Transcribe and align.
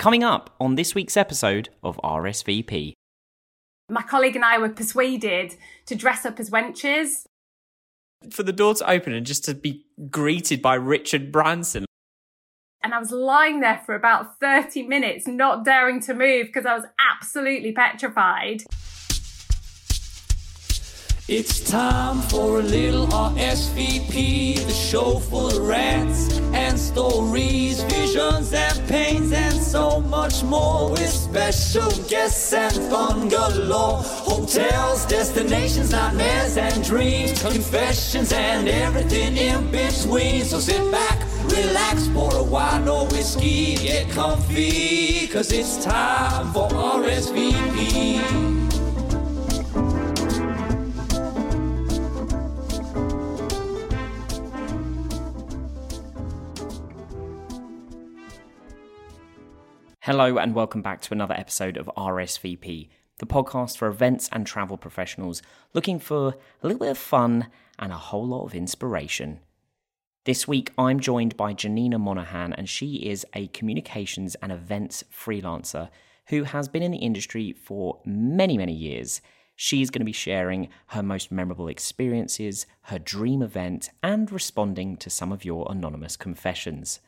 Coming 0.00 0.24
up 0.24 0.56
on 0.58 0.76
this 0.76 0.94
week's 0.94 1.14
episode 1.14 1.68
of 1.82 2.00
RSVP. 2.02 2.94
My 3.90 4.00
colleague 4.00 4.34
and 4.34 4.42
I 4.42 4.56
were 4.56 4.70
persuaded 4.70 5.56
to 5.84 5.94
dress 5.94 6.24
up 6.24 6.40
as 6.40 6.48
wenches. 6.48 7.26
For 8.30 8.42
the 8.42 8.50
door 8.54 8.72
to 8.76 8.90
open 8.90 9.12
and 9.12 9.26
just 9.26 9.44
to 9.44 9.54
be 9.54 9.84
greeted 10.08 10.62
by 10.62 10.76
Richard 10.76 11.30
Branson. 11.30 11.84
And 12.82 12.94
I 12.94 12.98
was 12.98 13.10
lying 13.10 13.60
there 13.60 13.82
for 13.84 13.94
about 13.94 14.40
30 14.40 14.84
minutes, 14.84 15.26
not 15.26 15.66
daring 15.66 16.00
to 16.04 16.14
move 16.14 16.46
because 16.46 16.64
I 16.64 16.74
was 16.74 16.86
absolutely 17.12 17.72
petrified. 17.72 18.62
It's 21.32 21.60
time 21.60 22.22
for 22.22 22.58
a 22.58 22.62
little 22.62 23.06
RSVP, 23.06 24.66
the 24.66 24.72
show 24.72 25.20
full 25.20 25.46
of 25.46 25.58
rants 25.58 26.36
and 26.52 26.76
stories, 26.76 27.84
visions 27.84 28.52
and 28.52 28.88
pains, 28.88 29.30
and 29.30 29.54
so 29.54 30.00
much 30.00 30.42
more. 30.42 30.90
With 30.90 31.08
special 31.08 31.88
guests 32.08 32.52
and 32.52 32.74
fun 32.90 33.28
galore. 33.28 34.02
Hotels, 34.02 35.06
destinations, 35.06 35.92
nightmares 35.92 36.56
and 36.56 36.82
dreams, 36.82 37.40
confessions 37.40 38.32
and 38.32 38.66
everything 38.66 39.36
in 39.36 39.70
between. 39.70 40.42
So 40.42 40.58
sit 40.58 40.90
back, 40.90 41.20
relax, 41.44 42.08
pour 42.08 42.34
a 42.34 42.42
wine 42.42 42.88
or 42.88 43.06
whiskey, 43.06 43.76
get 43.76 44.10
comfy, 44.10 45.28
cause 45.28 45.52
it's 45.52 45.84
time 45.84 46.52
for 46.52 46.68
RSVP. 46.70 48.69
Hello, 60.04 60.38
and 60.38 60.54
welcome 60.54 60.80
back 60.80 61.02
to 61.02 61.12
another 61.12 61.34
episode 61.34 61.76
of 61.76 61.90
RSVP, 61.94 62.88
the 63.18 63.26
podcast 63.26 63.76
for 63.76 63.86
events 63.86 64.30
and 64.32 64.46
travel 64.46 64.78
professionals 64.78 65.42
looking 65.74 65.98
for 65.98 66.28
a 66.62 66.66
little 66.66 66.78
bit 66.78 66.92
of 66.92 66.96
fun 66.96 67.48
and 67.78 67.92
a 67.92 67.96
whole 67.96 68.26
lot 68.26 68.46
of 68.46 68.54
inspiration. 68.54 69.40
This 70.24 70.48
week, 70.48 70.72
I'm 70.78 71.00
joined 71.00 71.36
by 71.36 71.52
Janina 71.52 71.98
Monahan, 71.98 72.54
and 72.54 72.66
she 72.66 73.10
is 73.10 73.26
a 73.34 73.48
communications 73.48 74.36
and 74.36 74.50
events 74.50 75.04
freelancer 75.14 75.90
who 76.28 76.44
has 76.44 76.66
been 76.66 76.82
in 76.82 76.92
the 76.92 76.96
industry 76.96 77.52
for 77.52 78.00
many, 78.06 78.56
many 78.56 78.72
years. 78.72 79.20
She's 79.54 79.90
going 79.90 80.00
to 80.00 80.06
be 80.06 80.12
sharing 80.12 80.70
her 80.86 81.02
most 81.02 81.30
memorable 81.30 81.68
experiences, 81.68 82.64
her 82.84 82.98
dream 82.98 83.42
event, 83.42 83.90
and 84.02 84.32
responding 84.32 84.96
to 84.96 85.10
some 85.10 85.30
of 85.30 85.44
your 85.44 85.70
anonymous 85.70 86.16
confessions. 86.16 87.00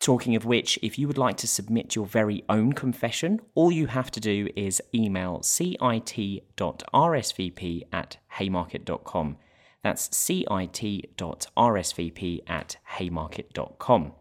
Talking 0.00 0.36
of 0.36 0.44
which, 0.44 0.78
if 0.80 0.98
you 0.98 1.08
would 1.08 1.18
like 1.18 1.36
to 1.38 1.48
submit 1.48 1.96
your 1.96 2.06
very 2.06 2.44
own 2.48 2.72
confession, 2.72 3.40
all 3.54 3.72
you 3.72 3.88
have 3.88 4.10
to 4.12 4.20
do 4.20 4.48
is 4.54 4.80
email 4.94 5.42
cit.rsvp 5.42 5.82
at 7.92 8.16
haymarket.com. 8.38 9.36
That's 9.82 10.16
cit.rsvp 10.16 11.20
at 12.46 12.76
haymarket.com. 12.84 14.12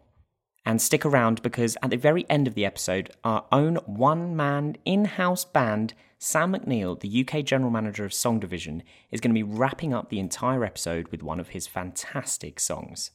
And 0.65 0.81
stick 0.81 1.05
around 1.05 1.41
because 1.43 1.77
at 1.81 1.91
the 1.91 1.97
very 1.97 2.25
end 2.29 2.47
of 2.47 2.55
the 2.55 2.65
episode, 2.65 3.11
our 3.23 3.45
own 3.51 3.75
one 3.85 4.35
man 4.35 4.75
in 4.83 5.05
house 5.05 5.45
band, 5.45 5.93
Sam 6.19 6.53
McNeil, 6.53 6.99
the 6.99 7.25
UK 7.25 7.45
General 7.45 7.71
Manager 7.71 8.03
of 8.03 8.13
Song 8.13 8.39
Division, 8.39 8.83
is 9.11 9.21
going 9.21 9.33
to 9.33 9.43
be 9.43 9.43
wrapping 9.43 9.93
up 9.93 10.09
the 10.09 10.19
entire 10.19 10.65
episode 10.65 11.07
with 11.09 11.23
one 11.23 11.39
of 11.39 11.49
his 11.49 11.67
fantastic 11.67 12.59
songs. 12.59 13.11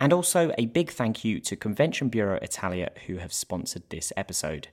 And 0.00 0.14
also 0.14 0.50
a 0.56 0.64
big 0.64 0.90
thank 0.90 1.26
you 1.26 1.40
to 1.40 1.56
Convention 1.56 2.08
Bureau 2.08 2.38
Italia 2.40 2.90
who 3.06 3.18
have 3.18 3.34
sponsored 3.34 3.82
this 3.90 4.14
episode. 4.16 4.68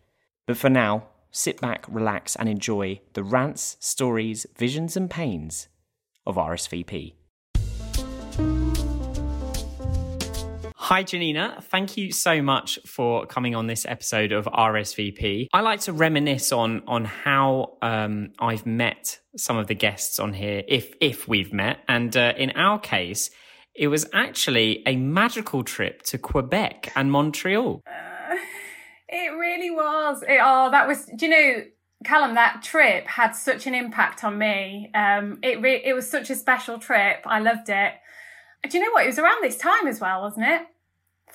But 0.46 0.56
for 0.56 0.70
now, 0.70 1.10
sit 1.32 1.60
back, 1.60 1.86
relax, 1.90 2.38
and 2.38 2.48
enjoy 2.48 3.02
the 3.12 3.24
rants, 3.24 3.76
stories, 3.82 4.46
visions, 4.58 4.96
and 4.96 5.10
pains 5.10 5.68
of 6.26 6.38
RSVP. 6.38 7.16
Hi, 10.76 11.04
Janina. 11.04 11.62
Thank 11.62 11.98
you 11.98 12.14
so 12.14 12.42
much 12.42 12.80
for 12.86 13.26
coming 13.26 13.54
on 13.54 13.68
this 13.68 13.86
episode 13.86 14.32
of 14.32 14.46
RSVP. 14.46 15.48
I 15.52 15.60
like 15.60 15.82
to 15.82 15.92
reminisce 15.92 16.54
on 16.54 16.84
on 16.88 17.04
how 17.04 17.74
um, 17.82 18.30
I've 18.40 18.66
met 18.66 19.20
some 19.36 19.58
of 19.58 19.68
the 19.68 19.76
guests 19.76 20.20
on 20.20 20.32
here, 20.32 20.64
if 20.66 20.94
if 21.02 21.28
we've 21.28 21.52
met. 21.52 21.80
And 21.90 22.16
uh, 22.16 22.32
in 22.38 22.52
our 22.52 22.80
case, 22.80 23.30
it 23.78 23.88
was 23.88 24.08
actually 24.12 24.84
a 24.88 24.96
magical 24.96 25.64
trip 25.64 26.02
to 26.04 26.18
Quebec 26.18 26.92
and 26.96 27.12
Montreal. 27.12 27.84
Uh, 27.86 28.36
it 29.08 29.32
really 29.38 29.70
was. 29.70 30.24
It, 30.24 30.40
oh, 30.42 30.72
that 30.72 30.88
was. 30.88 31.06
Do 31.06 31.28
you 31.28 31.32
know, 31.32 31.64
Callum? 32.04 32.34
That 32.34 32.64
trip 32.64 33.06
had 33.06 33.32
such 33.32 33.68
an 33.68 33.76
impact 33.76 34.24
on 34.24 34.38
me. 34.38 34.92
Um, 34.94 35.40
it 35.44 35.62
re- 35.62 35.82
it 35.86 35.94
was 35.94 36.10
such 36.10 36.30
a 36.30 36.36
special 36.36 36.80
trip. 36.80 37.22
I 37.26 37.40
loved 37.40 37.70
it. 37.70 37.94
Do 38.68 38.78
you 38.78 38.84
know 38.84 38.92
what? 38.92 39.04
It 39.04 39.08
was 39.08 39.20
around 39.20 39.44
this 39.44 39.58
time 39.58 39.88
as 39.88 40.02
well, 40.02 40.22
wasn't 40.22 40.48
it? 40.48 40.64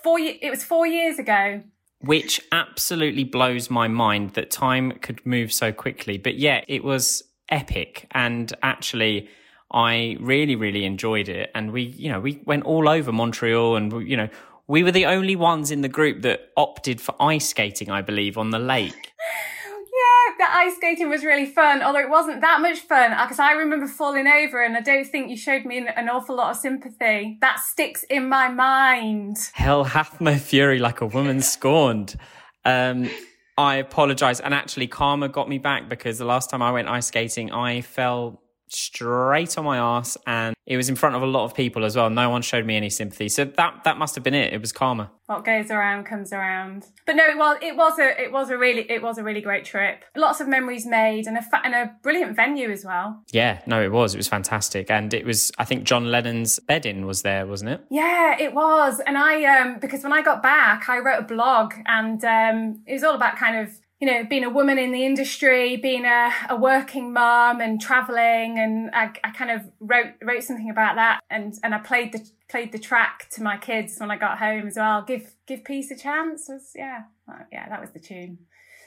Four. 0.02 0.18
It 0.18 0.50
was 0.50 0.64
four 0.64 0.86
years 0.86 1.18
ago. 1.18 1.62
Which 2.00 2.40
absolutely 2.50 3.22
blows 3.22 3.70
my 3.70 3.86
mind 3.86 4.30
that 4.30 4.50
time 4.50 4.90
could 5.00 5.24
move 5.24 5.52
so 5.52 5.70
quickly. 5.70 6.18
But 6.18 6.34
yeah, 6.34 6.64
it 6.66 6.82
was 6.82 7.22
epic 7.48 8.08
and 8.10 8.52
actually 8.64 9.28
I 9.72 10.16
really, 10.20 10.56
really 10.56 10.84
enjoyed 10.84 11.28
it. 11.28 11.50
And 11.54 11.72
we, 11.72 11.82
you 11.82 12.10
know, 12.10 12.20
we 12.20 12.42
went 12.44 12.64
all 12.64 12.88
over 12.88 13.12
Montreal 13.12 13.76
and, 13.76 13.92
we, 13.92 14.10
you 14.10 14.16
know, 14.16 14.28
we 14.66 14.82
were 14.82 14.92
the 14.92 15.06
only 15.06 15.36
ones 15.36 15.70
in 15.70 15.80
the 15.80 15.88
group 15.88 16.22
that 16.22 16.50
opted 16.56 17.00
for 17.00 17.14
ice 17.20 17.48
skating, 17.48 17.90
I 17.90 18.02
believe, 18.02 18.38
on 18.38 18.50
the 18.50 18.58
lake. 18.58 19.12
yeah, 19.92 20.46
the 20.46 20.54
ice 20.54 20.76
skating 20.76 21.08
was 21.08 21.24
really 21.24 21.46
fun, 21.46 21.82
although 21.82 22.00
it 22.00 22.10
wasn't 22.10 22.40
that 22.42 22.60
much 22.60 22.80
fun 22.80 23.10
because 23.10 23.38
I 23.38 23.52
remember 23.52 23.86
falling 23.86 24.26
over 24.26 24.62
and 24.62 24.76
I 24.76 24.80
don't 24.80 25.06
think 25.06 25.30
you 25.30 25.36
showed 25.36 25.64
me 25.64 25.78
an 25.78 26.08
awful 26.08 26.36
lot 26.36 26.50
of 26.50 26.56
sympathy. 26.56 27.38
That 27.40 27.60
sticks 27.60 28.02
in 28.04 28.28
my 28.28 28.48
mind. 28.48 29.36
Hell 29.54 29.84
hath 29.84 30.20
no 30.20 30.36
fury 30.36 30.78
like 30.78 31.00
a 31.00 31.06
woman 31.06 31.40
scorned. 31.42 32.16
Um, 32.64 33.10
I 33.58 33.76
apologize. 33.76 34.40
And 34.40 34.54
actually, 34.54 34.86
karma 34.86 35.28
got 35.28 35.48
me 35.48 35.58
back 35.58 35.88
because 35.88 36.18
the 36.18 36.24
last 36.24 36.50
time 36.50 36.62
I 36.62 36.72
went 36.72 36.88
ice 36.88 37.06
skating, 37.06 37.52
I 37.52 37.80
fell 37.80 38.41
straight 38.74 39.56
on 39.58 39.64
my 39.64 39.78
ass 39.78 40.16
and 40.26 40.54
it 40.66 40.76
was 40.76 40.88
in 40.88 40.94
front 40.96 41.16
of 41.16 41.22
a 41.22 41.26
lot 41.26 41.44
of 41.44 41.54
people 41.54 41.84
as 41.84 41.96
well. 41.96 42.08
No 42.08 42.30
one 42.30 42.42
showed 42.42 42.64
me 42.64 42.76
any 42.76 42.88
sympathy. 42.90 43.28
So 43.28 43.44
that 43.44 43.84
that 43.84 43.98
must 43.98 44.14
have 44.14 44.22
been 44.24 44.34
it. 44.34 44.52
It 44.52 44.60
was 44.60 44.72
karma. 44.72 45.10
What 45.26 45.44
goes 45.44 45.70
around 45.70 46.04
comes 46.04 46.32
around. 46.32 46.86
But 47.06 47.16
no, 47.16 47.24
well, 47.36 47.56
it 47.60 47.76
was 47.76 47.98
a 47.98 48.20
it 48.22 48.30
was 48.32 48.50
a 48.50 48.56
really 48.56 48.88
it 48.90 49.02
was 49.02 49.18
a 49.18 49.22
really 49.24 49.40
great 49.40 49.64
trip. 49.64 50.04
Lots 50.16 50.40
of 50.40 50.48
memories 50.48 50.86
made 50.86 51.26
and 51.26 51.36
a 51.36 51.42
fa- 51.42 51.62
and 51.64 51.74
a 51.74 51.92
brilliant 52.02 52.36
venue 52.36 52.70
as 52.70 52.84
well. 52.84 53.22
Yeah, 53.32 53.60
no, 53.66 53.82
it 53.82 53.90
was. 53.90 54.14
It 54.14 54.18
was 54.18 54.28
fantastic. 54.28 54.90
And 54.90 55.12
it 55.12 55.24
was 55.24 55.50
I 55.58 55.64
think 55.64 55.84
John 55.84 56.10
Lennon's 56.10 56.58
bed-in 56.60 57.06
was 57.06 57.22
there, 57.22 57.46
wasn't 57.46 57.70
it? 57.70 57.80
Yeah, 57.90 58.36
it 58.38 58.54
was. 58.54 59.00
And 59.00 59.18
I 59.18 59.44
um 59.44 59.78
because 59.80 60.02
when 60.04 60.12
I 60.12 60.22
got 60.22 60.42
back, 60.42 60.88
I 60.88 60.98
wrote 60.98 61.18
a 61.20 61.26
blog 61.26 61.74
and 61.86 62.24
um 62.24 62.82
it 62.86 62.92
was 62.92 63.02
all 63.02 63.14
about 63.14 63.36
kind 63.36 63.56
of 63.58 63.70
you 64.02 64.08
know, 64.10 64.24
being 64.24 64.42
a 64.42 64.50
woman 64.50 64.78
in 64.78 64.90
the 64.90 65.06
industry, 65.06 65.76
being 65.76 66.04
a, 66.04 66.32
a 66.48 66.56
working 66.56 67.12
mom 67.12 67.60
and 67.60 67.80
traveling. 67.80 68.58
And 68.58 68.90
I, 68.92 69.12
I 69.22 69.30
kind 69.30 69.52
of 69.52 69.62
wrote, 69.78 70.14
wrote 70.20 70.42
something 70.42 70.68
about 70.68 70.96
that. 70.96 71.20
And, 71.30 71.54
and 71.62 71.72
I 71.72 71.78
played 71.78 72.10
the, 72.10 72.28
played 72.50 72.72
the 72.72 72.80
track 72.80 73.28
to 73.34 73.44
my 73.44 73.56
kids 73.56 73.98
when 73.98 74.10
I 74.10 74.16
got 74.16 74.40
home 74.40 74.66
as 74.66 74.74
well. 74.74 75.02
Give, 75.02 75.32
give 75.46 75.62
peace 75.62 75.92
a 75.92 75.96
chance 75.96 76.48
was, 76.48 76.72
yeah, 76.74 77.02
uh, 77.30 77.44
yeah, 77.52 77.68
that 77.68 77.80
was 77.80 77.90
the 77.92 78.00
tune. 78.00 78.38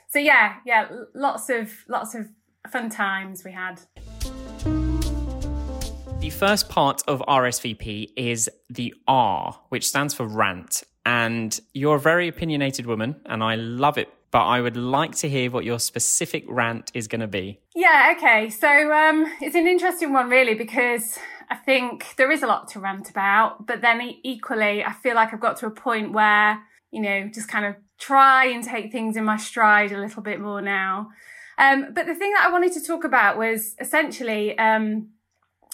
So 0.10 0.20
yeah, 0.20 0.56
yeah, 0.66 0.90
lots 1.14 1.50
of, 1.50 1.72
lots 1.88 2.14
of 2.14 2.28
fun 2.70 2.90
times 2.90 3.46
we 3.46 3.54
had. 3.54 3.80
The 6.20 6.30
first 6.30 6.68
part 6.68 7.04
of 7.08 7.22
RSVP 7.22 8.10
is 8.18 8.50
the 8.70 8.94
R, 9.08 9.58
which 9.70 9.88
stands 9.88 10.14
for 10.14 10.28
rant. 10.28 10.84
And 11.06 11.58
you're 11.74 11.96
a 11.96 12.00
very 12.00 12.28
opinionated 12.28 12.86
woman, 12.86 13.22
and 13.28 13.44
I 13.44 13.56
love 13.56 13.98
it 13.98 14.10
but 14.32 14.44
I 14.44 14.62
would 14.62 14.78
like 14.78 15.16
to 15.18 15.30
hear 15.30 15.50
what 15.52 15.66
your 15.66 15.80
specific 15.80 16.44
rant 16.48 16.92
is 16.94 17.08
going 17.08 17.22
to 17.22 17.28
be. 17.28 17.60
Yeah, 17.76 18.14
okay. 18.18 18.50
So 18.50 18.94
um, 18.94 19.26
it's 19.42 19.56
an 19.56 19.68
interesting 19.68 20.14
one, 20.14 20.30
really, 20.30 20.56
because 20.56 21.18
I 21.50 21.56
think 21.56 22.16
there 22.18 22.32
is 22.32 22.44
a 22.44 22.48
lot 22.48 22.68
to 22.70 22.80
rant 22.80 23.10
about, 23.10 23.66
but 23.66 23.82
then 23.82 24.02
equally, 24.24 24.84
I 24.84 24.94
feel 24.94 25.16
like 25.16 25.34
I've 25.34 25.40
got 25.40 25.58
to 25.58 25.68
a 25.68 25.72
point 25.72 26.12
where, 26.12 26.62
you 26.92 27.02
know, 27.02 27.30
just 27.34 27.48
kind 27.48 27.66
of 27.66 27.76
try 27.98 28.46
and 28.46 28.64
take 28.64 28.92
things 28.92 29.16
in 29.16 29.24
my 29.24 29.38
stride 29.38 29.92
a 29.92 30.00
little 30.00 30.22
bit 30.22 30.40
more 30.40 30.62
now. 30.62 31.10
Um, 31.58 31.94
but 31.94 32.06
the 32.06 32.16
thing 32.16 32.34
that 32.34 32.46
I 32.46 32.52
wanted 32.52 32.74
to 32.74 32.82
talk 32.82 33.06
about 33.06 33.38
was 33.38 33.76
essentially 33.80 34.58
um, 34.58 35.10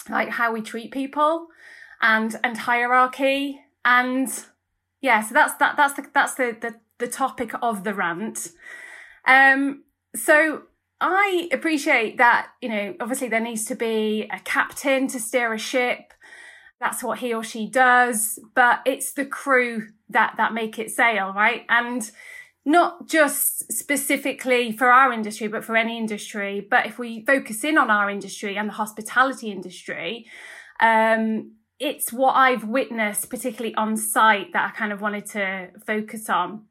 like 0.08 0.28
how 0.28 0.52
we 0.52 0.62
treat 0.62 0.90
people 0.90 1.48
and 2.00 2.38
and 2.42 2.58
hierarchy 2.58 3.60
and 3.84 4.28
yeah 5.00 5.22
so 5.22 5.32
that's 5.32 5.54
that 5.54 5.76
that's 5.76 5.94
the 5.94 6.04
that's 6.12 6.34
the 6.34 6.56
the 6.60 6.74
the 7.02 7.08
topic 7.08 7.52
of 7.60 7.84
the 7.84 7.92
rant. 7.92 8.52
Um, 9.26 9.84
so 10.14 10.62
I 11.00 11.48
appreciate 11.52 12.18
that, 12.18 12.50
you 12.62 12.68
know, 12.68 12.94
obviously 13.00 13.28
there 13.28 13.40
needs 13.40 13.64
to 13.66 13.74
be 13.74 14.28
a 14.32 14.38
captain 14.38 15.08
to 15.08 15.18
steer 15.18 15.52
a 15.52 15.58
ship. 15.58 16.14
That's 16.80 17.02
what 17.02 17.18
he 17.18 17.34
or 17.34 17.42
she 17.42 17.68
does, 17.68 18.38
but 18.54 18.80
it's 18.86 19.12
the 19.12 19.26
crew 19.26 19.88
that 20.10 20.34
that 20.36 20.54
make 20.54 20.78
it 20.78 20.90
sail, 20.90 21.32
right? 21.34 21.64
And 21.68 22.08
not 22.64 23.08
just 23.08 23.72
specifically 23.72 24.70
for 24.70 24.92
our 24.92 25.12
industry, 25.12 25.48
but 25.48 25.64
for 25.64 25.76
any 25.76 25.98
industry. 25.98 26.64
But 26.68 26.86
if 26.86 26.98
we 26.98 27.24
focus 27.24 27.64
in 27.64 27.76
on 27.78 27.90
our 27.90 28.08
industry 28.08 28.56
and 28.56 28.68
the 28.68 28.74
hospitality 28.74 29.50
industry, 29.50 30.26
um, 30.78 31.56
it's 31.80 32.12
what 32.12 32.34
I've 32.34 32.64
witnessed, 32.64 33.28
particularly 33.28 33.74
on 33.74 33.96
site, 33.96 34.52
that 34.52 34.70
I 34.72 34.76
kind 34.76 34.92
of 34.92 35.00
wanted 35.00 35.26
to 35.30 35.70
focus 35.84 36.30
on. 36.30 36.66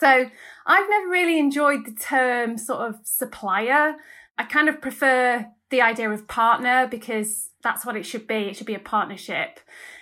So 0.00 0.30
I've 0.66 0.90
never 0.90 1.08
really 1.08 1.38
enjoyed 1.38 1.86
the 1.86 1.92
term 1.92 2.58
sort 2.58 2.88
of 2.88 2.96
supplier. 3.04 3.94
I 4.36 4.44
kind 4.44 4.68
of 4.68 4.80
prefer 4.80 5.46
the 5.70 5.82
idea 5.82 6.10
of 6.10 6.26
partner 6.26 6.88
because 6.90 7.50
that's 7.62 7.86
what 7.86 7.96
it 7.96 8.04
should 8.04 8.26
be. 8.26 8.48
It 8.48 8.56
should 8.56 8.66
be 8.66 8.74
a 8.74 8.80
partnership 8.80 9.60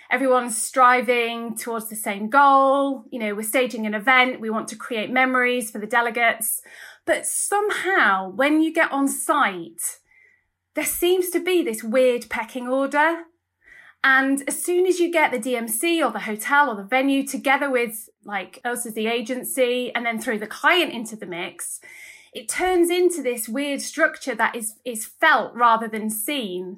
everyone's 0.09 0.61
striving 0.61 1.55
towards 1.55 1.89
the 1.89 1.95
same 1.95 2.29
goal. 2.29 3.05
You 3.11 3.19
know, 3.19 3.35
we're 3.35 3.43
staging 3.43 3.85
an 3.85 3.93
event, 3.93 4.41
we 4.41 4.49
want 4.49 4.67
to 4.69 4.75
create 4.75 5.11
memories 5.11 5.69
for 5.69 5.79
the 5.79 5.87
delegates. 5.87 6.61
But 7.05 7.25
somehow, 7.25 8.29
when 8.29 8.61
you 8.61 8.73
get 8.73 8.91
on 8.91 9.07
site, 9.07 9.99
there 10.75 10.85
seems 10.85 11.29
to 11.31 11.39
be 11.39 11.63
this 11.63 11.83
weird 11.83 12.29
pecking 12.29 12.67
order. 12.67 13.23
And 14.03 14.43
as 14.47 14.63
soon 14.63 14.85
as 14.85 14.99
you 14.99 15.11
get 15.11 15.31
the 15.31 15.39
DMC 15.39 16.05
or 16.05 16.11
the 16.11 16.19
hotel 16.19 16.69
or 16.69 16.75
the 16.75 16.83
venue 16.83 17.27
together 17.27 17.69
with 17.69 18.09
like 18.29 18.61
us 18.63 18.85
as 18.85 18.93
the 18.93 19.07
agency 19.07 19.91
and 19.93 20.05
then 20.05 20.21
throw 20.21 20.37
the 20.37 20.47
client 20.47 20.93
into 20.93 21.15
the 21.15 21.25
mix, 21.25 21.81
it 22.33 22.47
turns 22.47 22.89
into 22.89 23.21
this 23.21 23.49
weird 23.49 23.81
structure 23.81 24.35
that 24.35 24.55
is, 24.55 24.75
is 24.85 25.05
felt 25.05 25.53
rather 25.55 25.87
than 25.87 26.09
seen. 26.09 26.77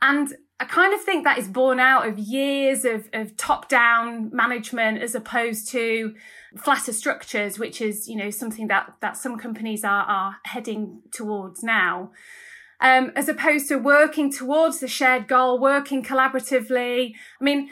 And 0.00 0.34
I 0.60 0.64
kind 0.64 0.94
of 0.94 1.00
think 1.00 1.24
that 1.24 1.38
is 1.38 1.48
born 1.48 1.80
out 1.80 2.06
of 2.06 2.18
years 2.18 2.84
of, 2.84 3.08
of 3.12 3.36
top 3.36 3.68
down 3.68 4.30
management 4.32 5.02
as 5.02 5.14
opposed 5.14 5.68
to 5.70 6.14
flatter 6.56 6.92
structures, 6.92 7.58
which 7.58 7.80
is, 7.80 8.08
you 8.08 8.16
know, 8.16 8.30
something 8.30 8.68
that, 8.68 8.94
that 9.00 9.16
some 9.16 9.38
companies 9.38 9.82
are, 9.82 10.04
are 10.04 10.36
heading 10.44 11.02
towards 11.10 11.64
now. 11.64 12.12
Um, 12.80 13.12
as 13.16 13.28
opposed 13.28 13.68
to 13.68 13.76
working 13.76 14.30
towards 14.30 14.80
the 14.80 14.88
shared 14.88 15.28
goal, 15.28 15.58
working 15.58 16.02
collaboratively. 16.04 17.14
I 17.40 17.44
mean, 17.44 17.70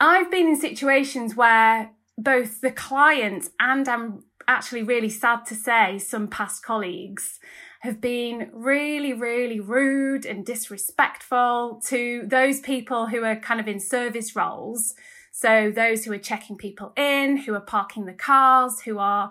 I've 0.00 0.30
been 0.32 0.48
in 0.48 0.60
situations 0.60 1.36
where 1.36 1.92
both 2.22 2.60
the 2.60 2.70
clients 2.70 3.50
and 3.58 3.88
I'm 3.88 4.24
actually 4.48 4.82
really 4.82 5.08
sad 5.08 5.44
to 5.46 5.54
say 5.54 5.98
some 5.98 6.28
past 6.28 6.64
colleagues 6.64 7.38
have 7.80 8.00
been 8.00 8.50
really, 8.52 9.12
really 9.12 9.58
rude 9.58 10.24
and 10.24 10.46
disrespectful 10.46 11.80
to 11.86 12.24
those 12.26 12.60
people 12.60 13.08
who 13.08 13.24
are 13.24 13.36
kind 13.36 13.60
of 13.60 13.66
in 13.66 13.80
service 13.80 14.36
roles. 14.36 14.94
So 15.32 15.72
those 15.74 16.04
who 16.04 16.12
are 16.12 16.18
checking 16.18 16.56
people 16.56 16.92
in, 16.96 17.38
who 17.38 17.54
are 17.54 17.60
parking 17.60 18.04
the 18.04 18.12
cars, 18.12 18.82
who 18.82 18.98
are 18.98 19.30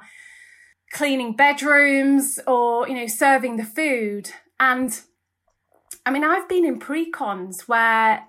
cleaning 0.92 1.36
bedrooms 1.36 2.40
or, 2.46 2.88
you 2.90 2.96
know, 2.96 3.08
serving 3.08 3.56
the 3.56 3.64
food. 3.64 4.32
And 4.60 5.00
I 6.06 6.12
mean, 6.12 6.26
I've 6.26 6.50
been 6.50 6.66
in 6.66 6.80
pre-cons 6.80 7.68
where 7.68 8.26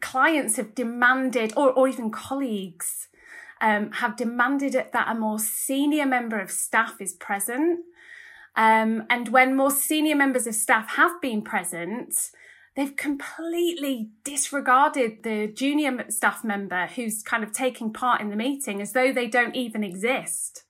clients 0.00 0.56
have 0.56 0.74
demanded, 0.74 1.52
or, 1.56 1.70
or 1.70 1.86
even 1.86 2.10
colleagues, 2.10 3.08
um, 3.60 3.92
have 3.92 4.16
demanded 4.16 4.72
that 4.72 5.08
a 5.08 5.14
more 5.14 5.38
senior 5.38 6.06
member 6.06 6.38
of 6.38 6.50
staff 6.50 7.00
is 7.00 7.14
present 7.14 7.80
um, 8.56 9.04
and 9.10 9.28
when 9.28 9.54
more 9.54 9.70
senior 9.70 10.16
members 10.16 10.46
of 10.46 10.54
staff 10.54 10.88
have 10.96 11.20
been 11.20 11.42
present, 11.42 12.30
they've 12.74 12.96
completely 12.96 14.10
disregarded 14.24 15.22
the 15.22 15.48
junior 15.48 16.06
staff 16.08 16.42
member 16.42 16.86
who's 16.86 17.22
kind 17.22 17.44
of 17.44 17.52
taking 17.52 17.92
part 17.92 18.22
in 18.22 18.30
the 18.30 18.36
meeting 18.36 18.80
as 18.80 18.92
though 18.92 19.12
they 19.12 19.26
don't 19.26 19.54
even 19.54 19.84
exist. 19.84 20.64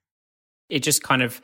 It 0.68 0.80
just 0.80 1.04
kind 1.04 1.22
of 1.22 1.40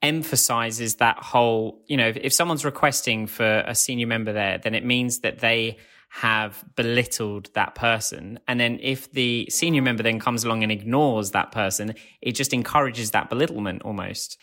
emphasizes 0.00 0.96
that 0.96 1.18
whole, 1.18 1.82
you 1.86 1.98
know, 1.98 2.08
if, 2.08 2.16
if 2.16 2.32
someone's 2.32 2.64
requesting 2.64 3.26
for 3.26 3.62
a 3.66 3.74
senior 3.74 4.06
member 4.06 4.32
there, 4.32 4.58
then 4.58 4.74
it 4.74 4.84
means 4.84 5.20
that 5.20 5.40
they 5.40 5.76
have 6.14 6.64
belittled 6.76 7.50
that 7.54 7.74
person. 7.74 8.38
And 8.46 8.60
then 8.60 8.78
if 8.82 9.10
the 9.12 9.48
senior 9.50 9.82
member 9.82 10.02
then 10.02 10.18
comes 10.20 10.44
along 10.44 10.62
and 10.62 10.70
ignores 10.70 11.30
that 11.30 11.52
person, 11.52 11.94
it 12.20 12.32
just 12.32 12.52
encourages 12.52 13.12
that 13.12 13.30
belittlement 13.30 13.82
almost 13.82 14.38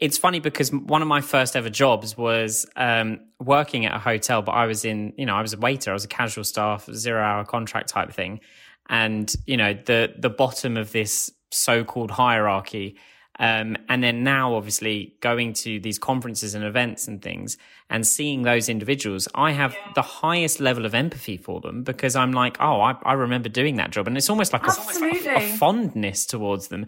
it's 0.00 0.16
funny 0.16 0.40
because 0.40 0.72
one 0.72 1.02
of 1.02 1.08
my 1.08 1.20
first 1.20 1.56
ever 1.56 1.68
jobs 1.68 2.16
was 2.16 2.66
um, 2.76 3.20
working 3.38 3.86
at 3.86 3.94
a 3.94 3.98
hotel, 3.98 4.42
but 4.42 4.52
I 4.52 4.66
was 4.66 4.84
in, 4.84 5.12
you 5.16 5.26
know, 5.26 5.34
I 5.34 5.42
was 5.42 5.52
a 5.52 5.58
waiter, 5.58 5.90
I 5.90 5.94
was 5.94 6.04
a 6.04 6.08
casual 6.08 6.44
staff, 6.44 6.88
zero 6.92 7.22
hour 7.22 7.44
contract 7.44 7.88
type 7.90 8.12
thing. 8.12 8.40
And, 8.88 9.32
you 9.46 9.56
know, 9.56 9.74
the, 9.74 10.14
the 10.18 10.30
bottom 10.30 10.76
of 10.76 10.92
this 10.92 11.30
so 11.50 11.84
called 11.84 12.10
hierarchy. 12.10 12.96
Um, 13.40 13.78
and 13.88 14.04
then 14.04 14.22
now, 14.22 14.54
obviously, 14.54 15.14
going 15.20 15.54
to 15.54 15.80
these 15.80 15.98
conferences 15.98 16.54
and 16.54 16.62
events 16.62 17.08
and 17.08 17.22
things 17.22 17.56
and 17.88 18.06
seeing 18.06 18.42
those 18.42 18.68
individuals, 18.68 19.28
I 19.34 19.52
have 19.52 19.72
yeah. 19.72 19.92
the 19.94 20.02
highest 20.02 20.60
level 20.60 20.84
of 20.84 20.94
empathy 20.94 21.38
for 21.38 21.58
them 21.62 21.82
because 21.82 22.14
I'm 22.16 22.32
like, 22.32 22.58
oh, 22.60 22.82
I, 22.82 22.96
I 23.02 23.14
remember 23.14 23.48
doing 23.48 23.76
that 23.76 23.92
job. 23.92 24.06
And 24.06 24.18
it's 24.18 24.28
almost 24.28 24.52
like 24.52 24.66
a, 24.66 25.36
a, 25.36 25.40
fondness 25.56 26.26
towards 26.26 26.68
them. 26.68 26.84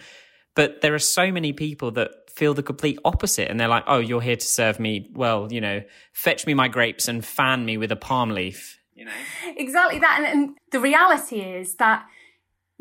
But 0.55 0.83
there 0.83 0.95
are 0.95 0.99
so 0.99 1.33
many 1.33 1.55
people 1.55 1.91
that 1.93 2.29
feel 2.29 2.53
the 2.53 2.63
complete 2.63 2.99
opposite. 3.03 3.51
And 3.51 3.59
they're 3.59 3.67
like, 3.67 3.85
oh, 3.87 3.99
you're 3.99 4.21
here 4.21 4.37
to 4.37 4.47
serve 4.47 4.79
me. 4.79 5.11
Well, 5.15 5.51
you 5.51 5.63
know, 5.63 5.83
fetch 6.13 6.47
me 6.47 6.53
my 6.53 6.69
grapes 6.69 7.09
and 7.09 7.25
fan 7.25 7.65
me 7.65 7.79
with 7.79 7.91
a 7.91 7.97
palm 7.97 8.29
leaf. 8.29 8.79
You 8.95 9.07
know? 9.07 9.13
Exactly 9.57 10.01
that. 10.01 10.17
And, 10.19 10.27
and 10.27 10.57
the 10.71 10.81
reality 10.81 11.41
is 11.41 11.77
that 11.77 12.05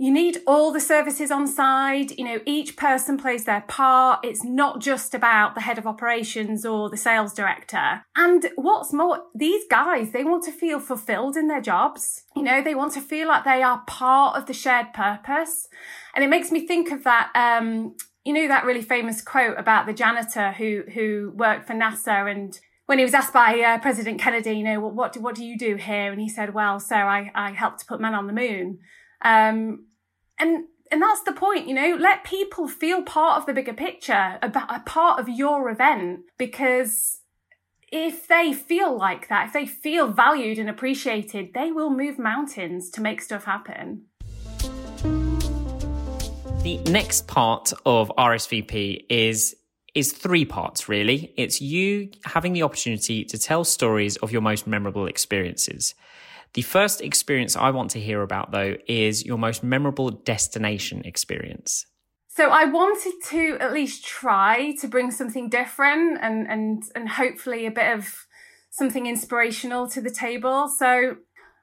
you 0.02 0.12
need 0.12 0.40
all 0.48 0.72
the 0.72 0.80
services 0.80 1.30
on 1.30 1.46
side. 1.46 2.18
You 2.18 2.26
know, 2.26 2.40
each 2.44 2.76
person 2.76 3.20
plays 3.20 3.46
their 3.46 3.62
part. 3.62 4.22
It's 4.24 4.44
not 4.44 4.82
just 4.82 5.14
about 5.14 5.54
the 5.54 5.62
head 5.62 5.78
of 5.78 5.86
operations 5.86 6.66
or 6.66 6.90
the 6.90 6.98
sales 6.98 7.36
director. 7.36 8.04
And 8.16 8.50
what's 8.56 8.92
more, 8.92 9.26
these 9.36 9.64
guys, 9.70 10.12
they 10.12 10.24
want 10.24 10.44
to 10.46 10.52
feel 10.52 10.80
fulfilled 10.80 11.38
in 11.38 11.50
their 11.50 11.62
jobs. 11.62 12.24
You 12.36 12.42
know, 12.42 12.64
they 12.64 12.74
want 12.74 12.94
to 12.94 13.00
feel 13.00 13.28
like 13.28 13.44
they 13.44 13.62
are 13.62 13.84
part 13.86 14.36
of 14.36 14.48
the 14.48 14.54
shared 14.54 14.92
purpose. 14.92 15.68
And 16.16 16.24
it 16.24 16.32
makes 16.32 16.52
me 16.52 16.66
think 16.66 16.90
of 16.90 17.04
that, 17.04 17.30
um, 17.36 17.96
you 18.26 18.34
know 18.34 18.48
that 18.48 18.66
really 18.66 18.82
famous 18.82 19.22
quote 19.22 19.58
about 19.60 19.86
the 19.86 19.94
janitor 19.94 20.52
who 20.52 20.84
who 20.94 21.32
worked 21.36 21.66
for 21.66 21.74
NASA 21.74 22.30
and 22.32 22.60
when 22.86 23.00
he 23.00 23.04
was 23.04 23.14
asked 23.14 23.34
by 23.34 23.60
uh, 23.60 23.80
President 23.80 24.20
Kennedy, 24.20 24.52
you 24.52 24.64
know, 24.64 24.80
what 24.80 24.94
what 24.94 25.14
do, 25.14 25.22
what 25.22 25.34
do 25.34 25.46
you 25.46 25.58
do 25.58 25.76
here? 25.76 26.12
And 26.12 26.22
he 26.22 26.28
said, 26.28 26.54
"Well, 26.54 26.80
sir, 26.80 26.98
I 26.98 27.32
I 27.34 27.52
helped 27.52 27.80
to 27.80 27.86
put 27.86 28.02
men 28.02 28.14
on 28.14 28.28
the 28.28 28.34
moon." 28.34 28.80
Um, 29.24 29.86
and 30.42 30.66
and 30.92 31.02
that's 31.02 31.22
the 31.22 31.32
point, 31.32 31.68
you 31.68 31.74
know. 31.74 31.96
Let 31.98 32.26
people 32.26 32.68
feel 32.68 33.02
part 33.02 33.38
of 33.38 33.46
the 33.46 33.54
bigger 33.54 33.74
picture, 33.74 34.38
a, 34.42 34.48
a 34.48 34.84
part 34.86 35.20
of 35.20 35.30
your 35.30 35.70
event, 35.70 36.22
because 36.38 37.20
if 37.92 38.28
they 38.28 38.52
feel 38.52 38.98
like 38.98 39.30
that, 39.30 39.48
if 39.48 39.54
they 39.54 39.66
feel 39.66 40.08
valued 40.08 40.58
and 40.58 40.70
appreciated, 40.70 41.54
they 41.54 41.72
will 41.72 41.90
move 41.90 42.20
mountains 42.20 42.90
to 42.92 43.02
make 43.02 43.22
stuff 43.22 43.46
happen. 43.46 44.06
The 46.64 46.78
next 46.90 47.28
part 47.28 47.72
of 47.86 48.12
RSVP 48.18 49.06
is 49.10 49.56
is 49.94 50.14
three 50.14 50.46
parts 50.46 50.88
really. 50.88 51.34
It's 51.38 51.62
you 51.62 52.12
having 52.24 52.54
the 52.54 52.64
opportunity 52.64 53.26
to 53.26 53.38
tell 53.38 53.64
stories 53.64 54.16
of 54.18 54.32
your 54.32 54.42
most 54.42 54.66
memorable 54.66 55.06
experiences. 55.06 55.96
The 56.54 56.62
first 56.62 57.02
experience 57.02 57.56
I 57.56 57.72
want 57.72 57.92
to 57.92 58.00
hear 58.00 58.22
about 58.22 58.52
though 58.52 58.76
is 58.88 59.26
your 59.26 59.38
most 59.38 59.64
memorable 59.64 60.10
destination 60.10 61.04
experience. 61.06 61.86
So 62.28 62.50
I 62.50 62.66
wanted 62.66 63.14
to 63.30 63.58
at 63.60 63.74
least 63.74 64.06
try 64.06 64.76
to 64.80 64.88
bring 64.88 65.12
something 65.12 65.50
different 65.50 66.20
and 66.22 66.48
and 66.48 66.84
and 66.96 67.10
hopefully 67.10 67.66
a 67.66 67.72
bit 67.72 67.98
of 67.98 68.26
something 68.70 69.06
inspirational 69.06 69.88
to 69.90 70.02
the 70.02 70.10
table. 70.10 70.68
So 70.68 71.18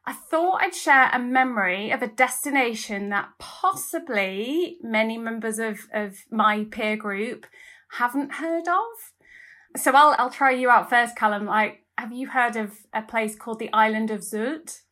I 0.07 0.13
thought 0.13 0.63
I'd 0.63 0.75
share 0.75 1.11
a 1.13 1.19
memory 1.19 1.91
of 1.91 2.01
a 2.01 2.09
destination 2.09 3.11
that 3.11 3.29
possibly 3.39 4.79
many 4.83 5.19
members 5.19 5.59
of, 5.59 5.81
of 5.93 6.17
my 6.31 6.65
peer 6.65 6.97
group 6.97 7.47
haven't 7.93 8.35
heard 8.35 8.69
of. 8.69 9.81
So 9.81 9.93
I'll 9.93 10.15
I'll 10.19 10.31
try 10.31 10.53
you 10.53 10.71
out 10.71 10.89
first, 10.89 11.15
Callum. 11.15 11.45
Like, 11.45 11.85
have 11.99 12.13
you 12.13 12.29
heard 12.29 12.55
of 12.55 12.79
a 12.95 13.03
place 13.03 13.35
called 13.35 13.59
the 13.59 13.73
Island 13.73 14.13
of 14.13 14.21
Sylt? 14.21 14.83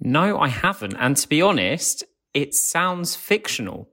No, 0.00 0.38
I 0.38 0.48
haven't. 0.48 0.96
And 0.98 1.14
to 1.18 1.28
be 1.28 1.42
honest, 1.42 2.04
it 2.32 2.54
sounds 2.54 3.14
fictional. 3.14 3.90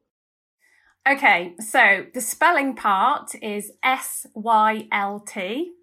Okay, 1.08 1.54
so 1.60 2.06
the 2.14 2.22
spelling 2.22 2.76
part 2.76 3.36
is 3.42 3.74
S 3.84 4.26
Y 4.34 4.88
L 4.90 5.20
T 5.20 5.74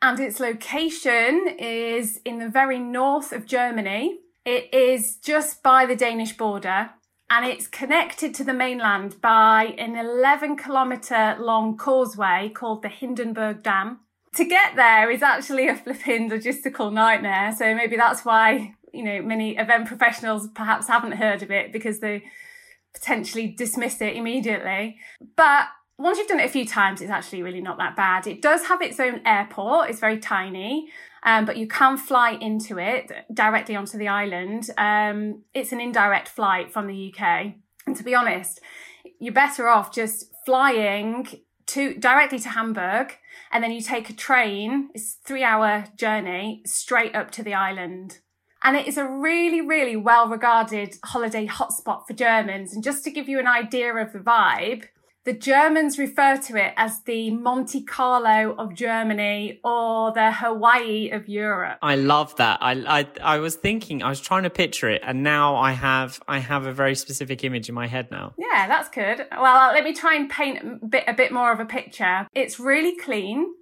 and 0.00 0.20
its 0.20 0.38
location 0.38 1.56
is 1.58 2.20
in 2.24 2.38
the 2.38 2.48
very 2.48 2.78
north 2.78 3.32
of 3.32 3.44
Germany. 3.44 4.20
It 4.44 4.72
is 4.72 5.16
just 5.16 5.64
by 5.64 5.86
the 5.86 5.96
Danish 5.96 6.36
border 6.36 6.90
and 7.28 7.44
it's 7.44 7.66
connected 7.66 8.32
to 8.36 8.44
the 8.44 8.54
mainland 8.54 9.20
by 9.20 9.74
an 9.76 9.96
11 9.96 10.56
kilometre 10.56 11.36
long 11.40 11.76
causeway 11.76 12.48
called 12.54 12.82
the 12.82 12.88
Hindenburg 12.88 13.64
Dam. 13.64 14.00
To 14.38 14.44
get 14.44 14.76
there 14.76 15.10
is 15.10 15.20
actually 15.20 15.66
a 15.66 15.74
flipping 15.74 16.30
logistical 16.30 16.92
nightmare, 16.92 17.52
so 17.58 17.74
maybe 17.74 17.96
that's 17.96 18.24
why, 18.24 18.72
you 18.94 19.02
know, 19.02 19.20
many 19.20 19.56
event 19.56 19.88
professionals 19.88 20.46
perhaps 20.54 20.86
haven't 20.86 21.12
heard 21.12 21.42
of 21.42 21.50
it 21.50 21.72
because 21.72 21.98
they 21.98 22.22
potentially 22.94 23.48
dismiss 23.48 24.00
it 24.00 24.14
immediately. 24.14 24.96
But 25.34 25.66
once 25.98 26.18
you've 26.18 26.28
done 26.28 26.38
it 26.38 26.46
a 26.46 26.52
few 26.52 26.64
times, 26.64 27.00
it's 27.00 27.10
actually 27.10 27.42
really 27.42 27.60
not 27.60 27.78
that 27.78 27.96
bad. 27.96 28.28
It 28.28 28.40
does 28.40 28.66
have 28.66 28.80
its 28.80 29.00
own 29.00 29.22
airport. 29.26 29.90
It's 29.90 29.98
very 29.98 30.20
tiny. 30.20 30.88
Um, 31.24 31.44
but 31.44 31.56
you 31.56 31.66
can 31.66 31.96
fly 31.96 32.38
into 32.40 32.78
it 32.78 33.10
directly 33.34 33.74
onto 33.74 33.98
the 33.98 34.06
island. 34.06 34.70
Um, 34.78 35.42
it's 35.52 35.72
an 35.72 35.80
indirect 35.80 36.28
flight 36.28 36.72
from 36.72 36.86
the 36.86 37.12
UK. 37.12 37.54
And 37.88 37.96
to 37.96 38.04
be 38.04 38.14
honest, 38.14 38.60
you're 39.18 39.34
better 39.34 39.66
off 39.66 39.92
just 39.92 40.26
flying 40.46 41.26
to 41.68 41.94
directly 41.94 42.38
to 42.38 42.48
Hamburg, 42.48 43.16
and 43.52 43.62
then 43.62 43.72
you 43.72 43.80
take 43.80 44.10
a 44.10 44.14
train. 44.14 44.90
It's 44.94 45.18
three 45.24 45.42
hour 45.42 45.86
journey 45.96 46.62
straight 46.66 47.14
up 47.14 47.30
to 47.32 47.42
the 47.42 47.54
island. 47.54 48.20
And 48.62 48.76
it 48.76 48.88
is 48.88 48.98
a 48.98 49.06
really, 49.06 49.60
really 49.60 49.96
well 49.96 50.28
regarded 50.28 50.96
holiday 51.04 51.46
hotspot 51.46 52.06
for 52.06 52.12
Germans. 52.12 52.74
And 52.74 52.82
just 52.82 53.04
to 53.04 53.10
give 53.10 53.28
you 53.28 53.38
an 53.38 53.46
idea 53.46 53.94
of 53.94 54.12
the 54.12 54.18
vibe, 54.18 54.86
the 55.28 55.34
Germans 55.34 55.98
refer 55.98 56.38
to 56.38 56.56
it 56.56 56.72
as 56.78 57.02
the 57.02 57.30
Monte 57.30 57.82
Carlo 57.82 58.54
of 58.56 58.72
Germany 58.72 59.60
or 59.62 60.10
the 60.10 60.32
Hawaii 60.32 61.10
of 61.10 61.28
Europe. 61.28 61.76
I 61.82 61.96
love 61.96 62.34
that. 62.36 62.60
I, 62.62 62.72
I 63.00 63.06
I 63.34 63.38
was 63.38 63.54
thinking, 63.54 64.02
I 64.02 64.08
was 64.08 64.22
trying 64.22 64.44
to 64.44 64.50
picture 64.50 64.88
it, 64.88 65.02
and 65.04 65.22
now 65.22 65.56
I 65.56 65.72
have 65.72 66.18
I 66.26 66.38
have 66.38 66.64
a 66.64 66.72
very 66.72 66.94
specific 66.94 67.44
image 67.44 67.68
in 67.68 67.74
my 67.74 67.86
head 67.86 68.10
now. 68.10 68.32
Yeah, 68.38 68.66
that's 68.68 68.88
good. 68.88 69.26
Well, 69.30 69.74
let 69.74 69.84
me 69.84 69.92
try 69.92 70.14
and 70.14 70.30
paint 70.30 70.60
a 70.62 70.86
bit 70.86 71.04
a 71.06 71.12
bit 71.12 71.30
more 71.30 71.52
of 71.52 71.60
a 71.60 71.66
picture. 71.66 72.26
It's 72.34 72.58
really 72.58 72.96
clean. 72.96 73.52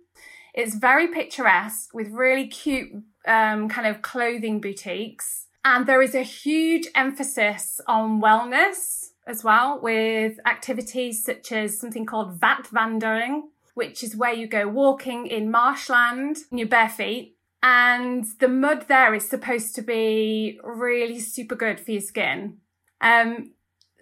It's 0.54 0.76
very 0.76 1.08
picturesque 1.08 1.92
with 1.92 2.10
really 2.10 2.46
cute 2.46 2.92
um, 3.26 3.68
kind 3.68 3.88
of 3.88 4.02
clothing 4.02 4.60
boutiques, 4.60 5.48
and 5.64 5.84
there 5.84 6.00
is 6.00 6.14
a 6.14 6.22
huge 6.22 6.86
emphasis 6.94 7.80
on 7.88 8.22
wellness 8.22 9.06
as 9.26 9.42
well 9.42 9.80
with 9.80 10.38
activities 10.46 11.24
such 11.24 11.52
as 11.52 11.78
something 11.78 12.06
called 12.06 12.40
Wattwanderung, 12.40 13.42
which 13.74 14.02
is 14.02 14.16
where 14.16 14.32
you 14.32 14.46
go 14.46 14.68
walking 14.68 15.26
in 15.26 15.50
marshland 15.50 16.38
in 16.50 16.58
your 16.58 16.68
bare 16.68 16.88
feet. 16.88 17.36
And 17.62 18.24
the 18.38 18.48
mud 18.48 18.86
there 18.88 19.14
is 19.14 19.28
supposed 19.28 19.74
to 19.74 19.82
be 19.82 20.60
really 20.62 21.18
super 21.18 21.56
good 21.56 21.80
for 21.80 21.90
your 21.90 22.00
skin. 22.00 22.58
Um, 23.00 23.52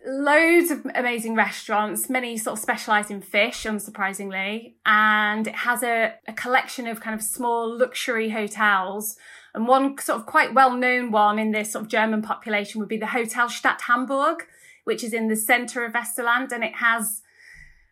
loads 0.07 0.71
of 0.71 0.87
amazing 0.95 1.35
restaurants, 1.35 2.11
many 2.11 2.37
sort 2.37 2.59
of 2.59 2.63
specialise 2.63 3.11
in 3.11 3.23
fish, 3.23 3.65
unsurprisingly. 3.65 4.75
And 4.85 5.47
it 5.47 5.55
has 5.55 5.83
a, 5.83 6.15
a 6.29 6.33
collection 6.33 6.87
of 6.87 7.01
kind 7.01 7.15
of 7.15 7.23
small 7.23 7.77
luxury 7.77 8.31
hotels. 8.31 9.17
And 9.55 9.67
one 9.67 9.97
sort 9.99 10.21
of 10.21 10.27
quite 10.27 10.53
well 10.53 10.77
known 10.77 11.11
one 11.11 11.39
in 11.39 11.53
this 11.53 11.73
sort 11.73 11.85
of 11.85 11.91
German 11.91 12.23
population 12.23 12.81
would 12.81 12.89
be 12.89 12.99
the 12.99 13.07
Hotel 13.07 13.49
Stadt 13.49 13.83
Hamburg, 13.83 14.47
which 14.85 15.03
is 15.03 15.13
in 15.13 15.29
the 15.29 15.37
center 15.37 15.85
of 15.85 15.93
Westerland 15.93 16.53
and 16.53 16.63
it 16.63 16.77
has 16.77 17.23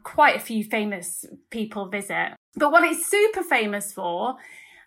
quite 0.02 0.36
a 0.36 0.40
few 0.40 0.64
famous 0.64 1.24
people 1.50 1.88
visit. 1.88 2.34
But 2.56 2.72
what 2.72 2.84
it's 2.84 3.06
super 3.06 3.42
famous 3.42 3.92
for 3.92 4.36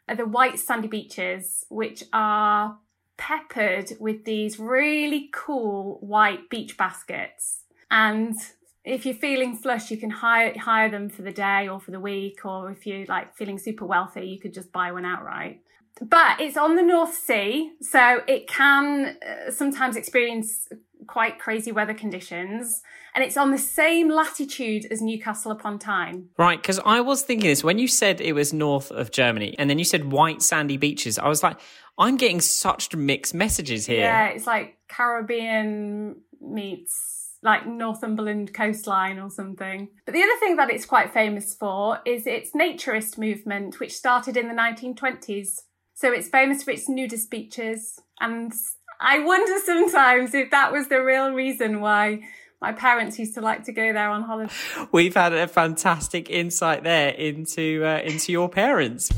are 0.08 0.16
the 0.16 0.26
white 0.26 0.60
sandy 0.60 0.88
beaches, 0.88 1.66
which 1.70 2.04
are 2.14 2.78
peppered 3.18 3.94
with 4.00 4.26
these 4.26 4.60
really 4.60 5.30
cool 5.34 5.98
white 6.02 6.50
beach 6.50 6.78
baskets. 6.78 7.64
And 7.90 8.36
if 8.84 9.06
you're 9.06 9.16
feeling 9.16 9.56
flush, 9.56 9.90
you 9.90 9.98
can 9.98 10.12
hire 10.12 10.58
hire 10.58 10.90
them 10.90 11.10
for 11.10 11.24
the 11.24 11.32
day 11.32 11.68
or 11.68 11.80
for 11.80 11.92
the 11.92 12.00
week, 12.00 12.46
or 12.46 12.72
if 12.72 12.86
you're 12.86 13.06
like 13.06 13.36
feeling 13.36 13.58
super 13.58 13.86
wealthy, 13.86 14.28
you 14.28 14.40
could 14.40 14.54
just 14.54 14.72
buy 14.72 14.92
one 14.92 15.06
outright. 15.06 15.62
But 16.02 16.42
it's 16.42 16.58
on 16.58 16.76
the 16.76 16.84
North 16.84 17.16
Sea, 17.16 17.72
so 17.82 18.22
it 18.28 18.48
can 18.48 19.18
uh, 19.26 19.50
sometimes 19.50 19.96
experience 19.96 20.68
quite 21.08 21.40
crazy 21.40 21.72
weather 21.72 21.94
conditions. 21.94 22.82
And 23.14 23.24
it's 23.24 23.38
on 23.38 23.52
the 23.52 23.58
same 23.58 24.10
latitude 24.10 24.86
as 24.92 25.02
Newcastle 25.02 25.52
upon 25.52 25.80
Tyne. 25.80 26.30
Right, 26.38 26.62
because 26.62 26.80
I 26.86 27.02
was 27.02 27.22
thinking 27.22 27.50
this 27.50 27.64
when 27.64 27.80
you 27.80 27.88
said 27.88 28.20
it 28.20 28.34
was 28.34 28.52
north 28.52 28.92
of 28.92 29.12
Germany 29.12 29.56
and 29.58 29.70
then 29.70 29.80
you 29.80 29.86
said 29.86 30.12
white 30.12 30.42
sandy 30.42 30.78
beaches. 30.78 31.18
I 31.18 31.28
was 31.28 31.42
like, 31.42 31.60
I'm 31.98 32.18
getting 32.18 32.42
such 32.42 32.94
mixed 32.96 33.34
messages 33.34 33.86
here. 33.86 34.02
Yeah, 34.02 34.28
it's 34.28 34.46
like 34.46 34.78
Caribbean 34.90 36.18
meets 36.42 37.16
like 37.42 37.66
Northumberland 37.68 38.54
coastline 38.54 39.20
or 39.20 39.30
something. 39.30 39.88
But 40.06 40.14
the 40.14 40.24
other 40.24 40.38
thing 40.40 40.58
that 40.58 40.72
it's 40.72 40.86
quite 40.86 41.14
famous 41.14 41.54
for 41.54 42.00
is 42.06 42.28
its 42.28 42.52
naturist 42.52 43.18
movement, 43.18 43.80
which 43.80 43.94
started 43.94 44.36
in 44.36 44.48
the 44.48 44.54
1920s. 44.54 45.62
So 45.94 46.12
it's 46.12 46.28
famous 46.28 46.64
for 46.64 46.72
its 46.72 46.90
nudist 46.90 47.30
beaches 47.30 48.02
and 48.20 48.52
I 49.00 49.20
wonder 49.20 49.60
sometimes 49.66 50.34
if 50.34 50.52
that 50.52 50.72
was 50.72 50.88
the 50.88 51.04
real 51.04 51.32
reason 51.32 51.82
why 51.82 52.22
my 52.62 52.72
parents 52.72 53.20
used 53.20 53.34
to 53.36 53.42
like 53.42 53.66
to 53.66 53.72
go 53.72 53.94
there 53.94 54.10
on 54.10 54.24
holiday. 54.24 54.54
We've 54.92 55.14
had 55.14 55.34
a 55.34 55.48
fantastic 55.48 56.30
insight 56.30 56.84
there 56.84 57.10
into 57.10 57.84
uh, 57.86 58.00
into 58.00 58.32
your 58.32 58.50
parents. 58.50 59.10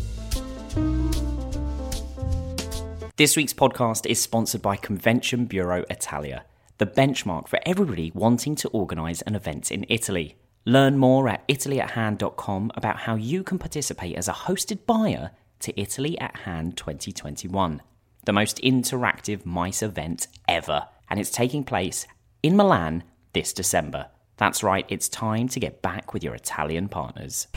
This 3.17 3.36
week's 3.36 3.53
podcast 3.53 4.05
is 4.05 4.22
sponsored 4.22 4.62
by 4.62 4.75
Convention 4.75 5.46
Bureau 5.46 5.84
Italia, 5.89 6.46
the 6.77 6.86
benchmark 6.86 7.48
for 7.48 7.60
everybody 7.65 8.12
wanting 8.13 8.55
to 8.57 8.67
organise 8.69 9.22
an 9.24 9.36
event 9.36 9.72
in 9.72 9.86
Italy. 9.89 10.36
Learn 10.65 10.98
more 10.98 11.29
at 11.29 11.48
italyathand.com 11.48 12.72
about 12.75 12.98
how 12.98 13.15
you 13.15 13.41
can 13.41 13.57
participate 13.57 14.15
as 14.17 14.27
a 14.27 14.34
hosted 14.34 14.86
buyer 14.86 15.31
to 15.62 15.79
Italy 15.79 16.19
at 16.19 16.36
Hand 16.39 16.77
2021 16.77 17.81
the 18.27 18.34
most 18.34 18.57
interactive 18.57 19.46
mice 19.46 19.81
event 19.81 20.27
ever, 20.50 20.86
and 21.10 21.17
it's 21.17 21.29
taking 21.31 21.63
place 21.63 22.05
in 22.43 22.57
Milan 22.57 23.01
this 23.31 23.53
December. 23.53 24.07
That's 24.36 24.62
right, 24.62 24.86
it's 24.89 25.07
time 25.07 25.48
to 25.48 25.62
get 25.62 25.81
back 25.81 26.13
with 26.13 26.25
your 26.25 26.36
Italian 26.36 26.89
partners. 26.89 27.48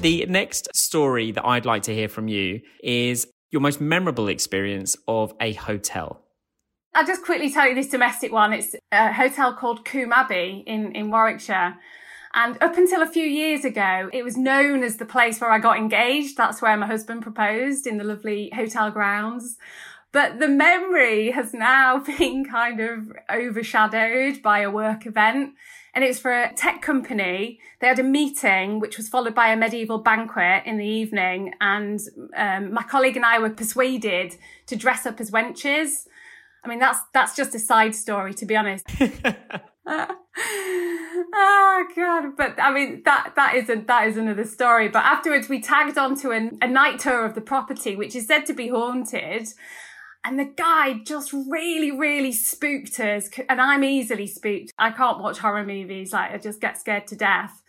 The 0.00 0.26
next 0.26 0.68
story 0.74 1.30
that 1.30 1.46
I'd 1.46 1.64
like 1.64 1.84
to 1.84 1.94
hear 1.94 2.08
from 2.08 2.26
you 2.26 2.60
is 2.82 3.28
your 3.52 3.60
most 3.60 3.80
memorable 3.80 4.26
experience 4.26 4.96
of 5.06 5.32
a 5.40 5.52
hotel. 5.52 6.24
I'll 6.94 7.06
just 7.06 7.22
quickly 7.22 7.52
tell 7.52 7.68
you 7.68 7.76
this 7.76 7.88
domestic 7.88 8.32
one. 8.32 8.52
It's 8.52 8.74
a 8.90 9.12
hotel 9.12 9.54
called 9.54 9.84
Combe 9.84 10.12
Abbey 10.12 10.64
in, 10.66 10.90
in 10.96 11.08
Warwickshire. 11.12 11.76
And 12.34 12.56
up 12.62 12.76
until 12.76 13.02
a 13.02 13.06
few 13.06 13.24
years 13.24 13.64
ago, 13.64 14.08
it 14.12 14.24
was 14.24 14.36
known 14.36 14.82
as 14.82 14.96
the 14.96 15.04
place 15.04 15.40
where 15.40 15.50
I 15.50 15.58
got 15.58 15.76
engaged. 15.76 16.36
That's 16.36 16.62
where 16.62 16.76
my 16.76 16.86
husband 16.86 17.22
proposed 17.22 17.86
in 17.86 17.98
the 17.98 18.04
lovely 18.04 18.50
hotel 18.54 18.90
grounds. 18.90 19.58
But 20.12 20.38
the 20.38 20.48
memory 20.48 21.30
has 21.32 21.52
now 21.52 21.98
been 22.18 22.44
kind 22.44 22.80
of 22.80 23.12
overshadowed 23.30 24.42
by 24.42 24.60
a 24.60 24.70
work 24.70 25.06
event. 25.06 25.54
And 25.94 26.04
it's 26.04 26.18
for 26.18 26.32
a 26.32 26.54
tech 26.54 26.80
company. 26.80 27.60
They 27.80 27.86
had 27.86 27.98
a 27.98 28.02
meeting, 28.02 28.80
which 28.80 28.96
was 28.96 29.10
followed 29.10 29.34
by 29.34 29.48
a 29.48 29.56
medieval 29.56 29.98
banquet 29.98 30.62
in 30.64 30.78
the 30.78 30.86
evening. 30.86 31.52
And 31.60 32.00
um, 32.34 32.72
my 32.72 32.82
colleague 32.82 33.16
and 33.16 33.26
I 33.26 33.38
were 33.40 33.50
persuaded 33.50 34.36
to 34.68 34.76
dress 34.76 35.04
up 35.04 35.20
as 35.20 35.30
wenches. 35.30 36.06
I 36.64 36.68
mean, 36.68 36.78
that's, 36.78 37.00
that's 37.12 37.36
just 37.36 37.54
a 37.54 37.58
side 37.58 37.94
story, 37.94 38.32
to 38.34 38.46
be 38.46 38.56
honest. 38.56 38.86
oh 40.38 41.84
god 41.96 42.36
but 42.36 42.58
i 42.58 42.72
mean 42.72 43.02
that 43.04 43.32
that 43.36 43.54
isn't 43.54 43.86
that 43.86 44.06
is 44.06 44.16
another 44.16 44.44
story 44.44 44.88
but 44.88 45.04
afterwards 45.04 45.48
we 45.48 45.60
tagged 45.60 45.98
onto 45.98 46.32
a, 46.32 46.50
a 46.62 46.66
night 46.66 46.98
tour 46.98 47.24
of 47.24 47.34
the 47.34 47.40
property 47.40 47.94
which 47.96 48.16
is 48.16 48.26
said 48.26 48.46
to 48.46 48.54
be 48.54 48.68
haunted 48.68 49.48
and 50.24 50.38
the 50.38 50.44
guide 50.44 51.04
just 51.04 51.32
really 51.32 51.90
really 51.90 52.32
spooked 52.32 52.98
us 52.98 53.28
and 53.48 53.60
i'm 53.60 53.84
easily 53.84 54.26
spooked. 54.26 54.72
I 54.78 54.90
can't 54.90 55.20
watch 55.20 55.38
horror 55.38 55.64
movies 55.64 56.12
like 56.12 56.32
i 56.32 56.38
just 56.38 56.60
get 56.60 56.78
scared 56.78 57.06
to 57.08 57.16
death 57.16 57.62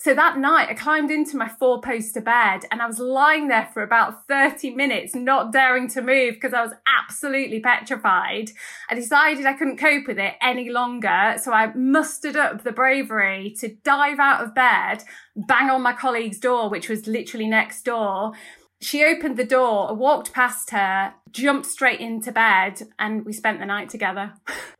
so 0.00 0.14
that 0.14 0.38
night 0.38 0.70
I 0.70 0.74
climbed 0.74 1.10
into 1.10 1.36
my 1.36 1.46
four 1.46 1.82
poster 1.82 2.22
bed 2.22 2.64
and 2.70 2.80
I 2.80 2.86
was 2.86 2.98
lying 2.98 3.48
there 3.48 3.68
for 3.74 3.82
about 3.82 4.26
30 4.26 4.70
minutes, 4.74 5.14
not 5.14 5.52
daring 5.52 5.88
to 5.88 6.00
move 6.00 6.34
because 6.34 6.54
I 6.54 6.62
was 6.62 6.72
absolutely 6.86 7.60
petrified. 7.60 8.50
I 8.88 8.94
decided 8.94 9.44
I 9.44 9.52
couldn't 9.52 9.76
cope 9.76 10.06
with 10.06 10.18
it 10.18 10.36
any 10.40 10.70
longer. 10.70 11.34
So 11.36 11.52
I 11.52 11.74
mustered 11.74 12.34
up 12.34 12.64
the 12.64 12.72
bravery 12.72 13.54
to 13.58 13.76
dive 13.84 14.18
out 14.18 14.42
of 14.42 14.54
bed, 14.54 15.04
bang 15.36 15.68
on 15.68 15.82
my 15.82 15.92
colleague's 15.92 16.38
door, 16.38 16.70
which 16.70 16.88
was 16.88 17.06
literally 17.06 17.46
next 17.46 17.82
door. 17.82 18.32
She 18.80 19.04
opened 19.04 19.36
the 19.36 19.44
door, 19.44 19.90
I 19.90 19.92
walked 19.92 20.32
past 20.32 20.70
her, 20.70 21.12
jumped 21.30 21.66
straight 21.66 22.00
into 22.00 22.32
bed, 22.32 22.80
and 22.98 23.26
we 23.26 23.34
spent 23.34 23.60
the 23.60 23.66
night 23.66 23.90
together. 23.90 24.32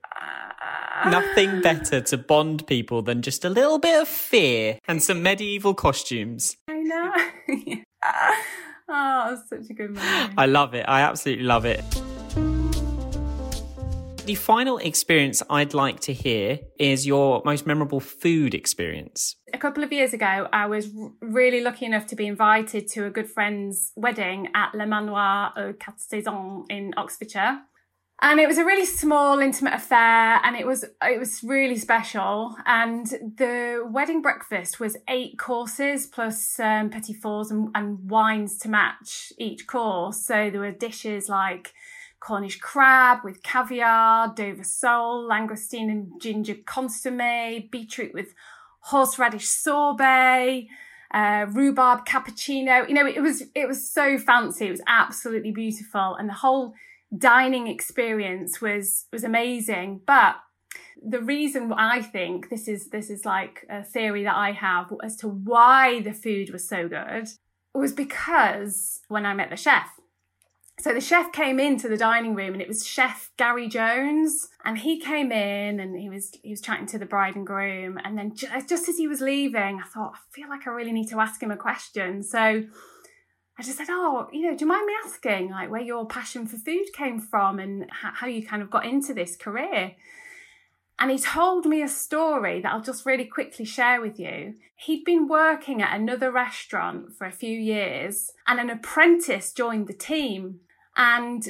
Nothing 1.06 1.62
better 1.62 2.00
to 2.02 2.18
bond 2.18 2.66
people 2.66 3.00
than 3.02 3.22
just 3.22 3.44
a 3.44 3.48
little 3.48 3.78
bit 3.78 4.02
of 4.02 4.08
fear 4.08 4.78
and 4.86 5.02
some 5.02 5.22
medieval 5.22 5.72
costumes. 5.72 6.56
I 6.68 6.74
know. 6.74 7.12
oh, 8.88 9.42
such 9.48 9.70
a 9.70 9.74
good 9.74 9.92
memory. 9.92 10.34
I 10.36 10.46
love 10.46 10.74
it. 10.74 10.84
I 10.86 11.00
absolutely 11.00 11.44
love 11.44 11.64
it. 11.64 11.82
The 14.26 14.34
final 14.34 14.78
experience 14.78 15.42
I'd 15.48 15.74
like 15.74 16.00
to 16.00 16.12
hear 16.12 16.60
is 16.78 17.06
your 17.06 17.42
most 17.44 17.66
memorable 17.66 17.98
food 17.98 18.54
experience. 18.54 19.34
A 19.54 19.58
couple 19.58 19.82
of 19.82 19.92
years 19.92 20.12
ago, 20.12 20.46
I 20.52 20.66
was 20.66 20.90
really 21.20 21.62
lucky 21.62 21.86
enough 21.86 22.06
to 22.08 22.16
be 22.16 22.26
invited 22.26 22.86
to 22.88 23.06
a 23.06 23.10
good 23.10 23.28
friend's 23.28 23.92
wedding 23.96 24.48
at 24.54 24.74
Le 24.74 24.86
Manoir 24.86 25.52
aux 25.56 25.72
Quatre 25.72 25.98
Saisons 25.98 26.66
in 26.68 26.92
Oxfordshire. 26.96 27.62
And 28.22 28.38
it 28.38 28.46
was 28.46 28.58
a 28.58 28.64
really 28.64 28.84
small 28.84 29.38
intimate 29.38 29.74
affair 29.74 30.40
and 30.44 30.56
it 30.56 30.66
was 30.66 30.84
it 31.02 31.18
was 31.18 31.42
really 31.42 31.76
special 31.76 32.56
and 32.66 33.06
the 33.06 33.86
wedding 33.90 34.20
breakfast 34.20 34.78
was 34.78 34.96
eight 35.08 35.38
courses 35.38 36.06
plus 36.06 36.60
um, 36.60 36.90
petit 36.90 37.14
fours 37.14 37.50
and, 37.50 37.70
and 37.74 38.10
wines 38.10 38.58
to 38.58 38.68
match 38.68 39.32
each 39.38 39.66
course 39.66 40.20
so 40.24 40.50
there 40.50 40.60
were 40.60 40.70
dishes 40.70 41.28
like 41.28 41.72
Cornish 42.20 42.58
crab 42.58 43.20
with 43.24 43.42
caviar, 43.42 44.34
Dover 44.34 44.62
sole, 44.62 45.26
langoustine 45.26 45.90
and 45.90 46.20
ginger 46.20 46.54
consomme, 46.66 47.68
beetroot 47.70 48.12
with 48.12 48.34
horseradish 48.80 49.48
sorbet, 49.48 50.68
uh, 51.12 51.46
rhubarb 51.48 52.04
cappuccino. 52.04 52.86
You 52.86 52.94
know, 52.94 53.06
it 53.06 53.20
was 53.20 53.44
it 53.54 53.66
was 53.66 53.88
so 53.88 54.18
fancy. 54.18 54.66
It 54.66 54.70
was 54.70 54.82
absolutely 54.86 55.50
beautiful, 55.50 56.14
and 56.16 56.28
the 56.28 56.34
whole 56.34 56.74
dining 57.16 57.66
experience 57.66 58.60
was 58.60 59.06
was 59.12 59.24
amazing. 59.24 60.02
But 60.06 60.36
the 61.02 61.20
reason 61.20 61.72
I 61.72 62.02
think 62.02 62.50
this 62.50 62.68
is 62.68 62.90
this 62.90 63.10
is 63.10 63.24
like 63.24 63.64
a 63.68 63.82
theory 63.82 64.24
that 64.24 64.36
I 64.36 64.52
have 64.52 64.92
as 65.02 65.16
to 65.16 65.28
why 65.28 66.00
the 66.00 66.12
food 66.12 66.50
was 66.50 66.68
so 66.68 66.88
good 66.88 67.28
was 67.74 67.92
because 67.92 69.00
when 69.08 69.26
I 69.26 69.34
met 69.34 69.50
the 69.50 69.56
chef. 69.56 69.88
So 70.80 70.94
the 70.94 71.00
chef 71.00 71.30
came 71.32 71.60
into 71.60 71.88
the 71.88 71.96
dining 71.98 72.34
room 72.34 72.54
and 72.54 72.62
it 72.62 72.68
was 72.68 72.86
Chef 72.86 73.30
Gary 73.36 73.68
Jones 73.68 74.48
and 74.64 74.78
he 74.78 74.98
came 74.98 75.30
in 75.30 75.78
and 75.78 75.98
he 75.98 76.08
was 76.08 76.32
he 76.42 76.50
was 76.50 76.62
chatting 76.62 76.86
to 76.86 76.98
the 76.98 77.04
bride 77.04 77.36
and 77.36 77.46
groom 77.46 77.98
and 78.02 78.16
then 78.16 78.34
just, 78.34 78.68
just 78.68 78.88
as 78.88 78.96
he 78.96 79.06
was 79.06 79.20
leaving 79.20 79.78
I 79.78 79.86
thought 79.86 80.14
I 80.14 80.18
feel 80.30 80.48
like 80.48 80.66
I 80.66 80.70
really 80.70 80.92
need 80.92 81.08
to 81.08 81.20
ask 81.20 81.42
him 81.42 81.50
a 81.50 81.56
question. 81.56 82.22
So 82.22 82.64
I 83.60 83.62
just 83.62 83.76
said, 83.76 83.88
"Oh, 83.90 84.26
you 84.32 84.40
know, 84.40 84.56
do 84.56 84.64
you 84.64 84.68
mind 84.68 84.86
me 84.86 84.94
asking, 85.04 85.50
like, 85.50 85.70
where 85.70 85.82
your 85.82 86.06
passion 86.06 86.46
for 86.46 86.56
food 86.56 86.86
came 86.94 87.20
from 87.20 87.58
and 87.58 87.90
how, 87.90 88.26
you 88.26 88.42
kind 88.42 88.62
of 88.62 88.70
got 88.70 88.86
into 88.86 89.12
this 89.12 89.36
career?" 89.36 89.96
And 90.98 91.10
he 91.10 91.18
told 91.18 91.66
me 91.66 91.82
a 91.82 91.88
story 91.88 92.62
that 92.62 92.72
I'll 92.72 92.80
just 92.80 93.04
really 93.04 93.26
quickly 93.26 93.66
share 93.66 94.00
with 94.00 94.18
you. 94.18 94.54
He'd 94.76 95.04
been 95.04 95.28
working 95.28 95.82
at 95.82 95.94
another 95.94 96.30
restaurant 96.30 97.14
for 97.14 97.26
a 97.26 97.32
few 97.32 97.54
years, 97.54 98.30
and 98.46 98.58
an 98.58 98.70
apprentice 98.70 99.52
joined 99.52 99.88
the 99.88 99.92
team. 99.92 100.60
And 100.96 101.46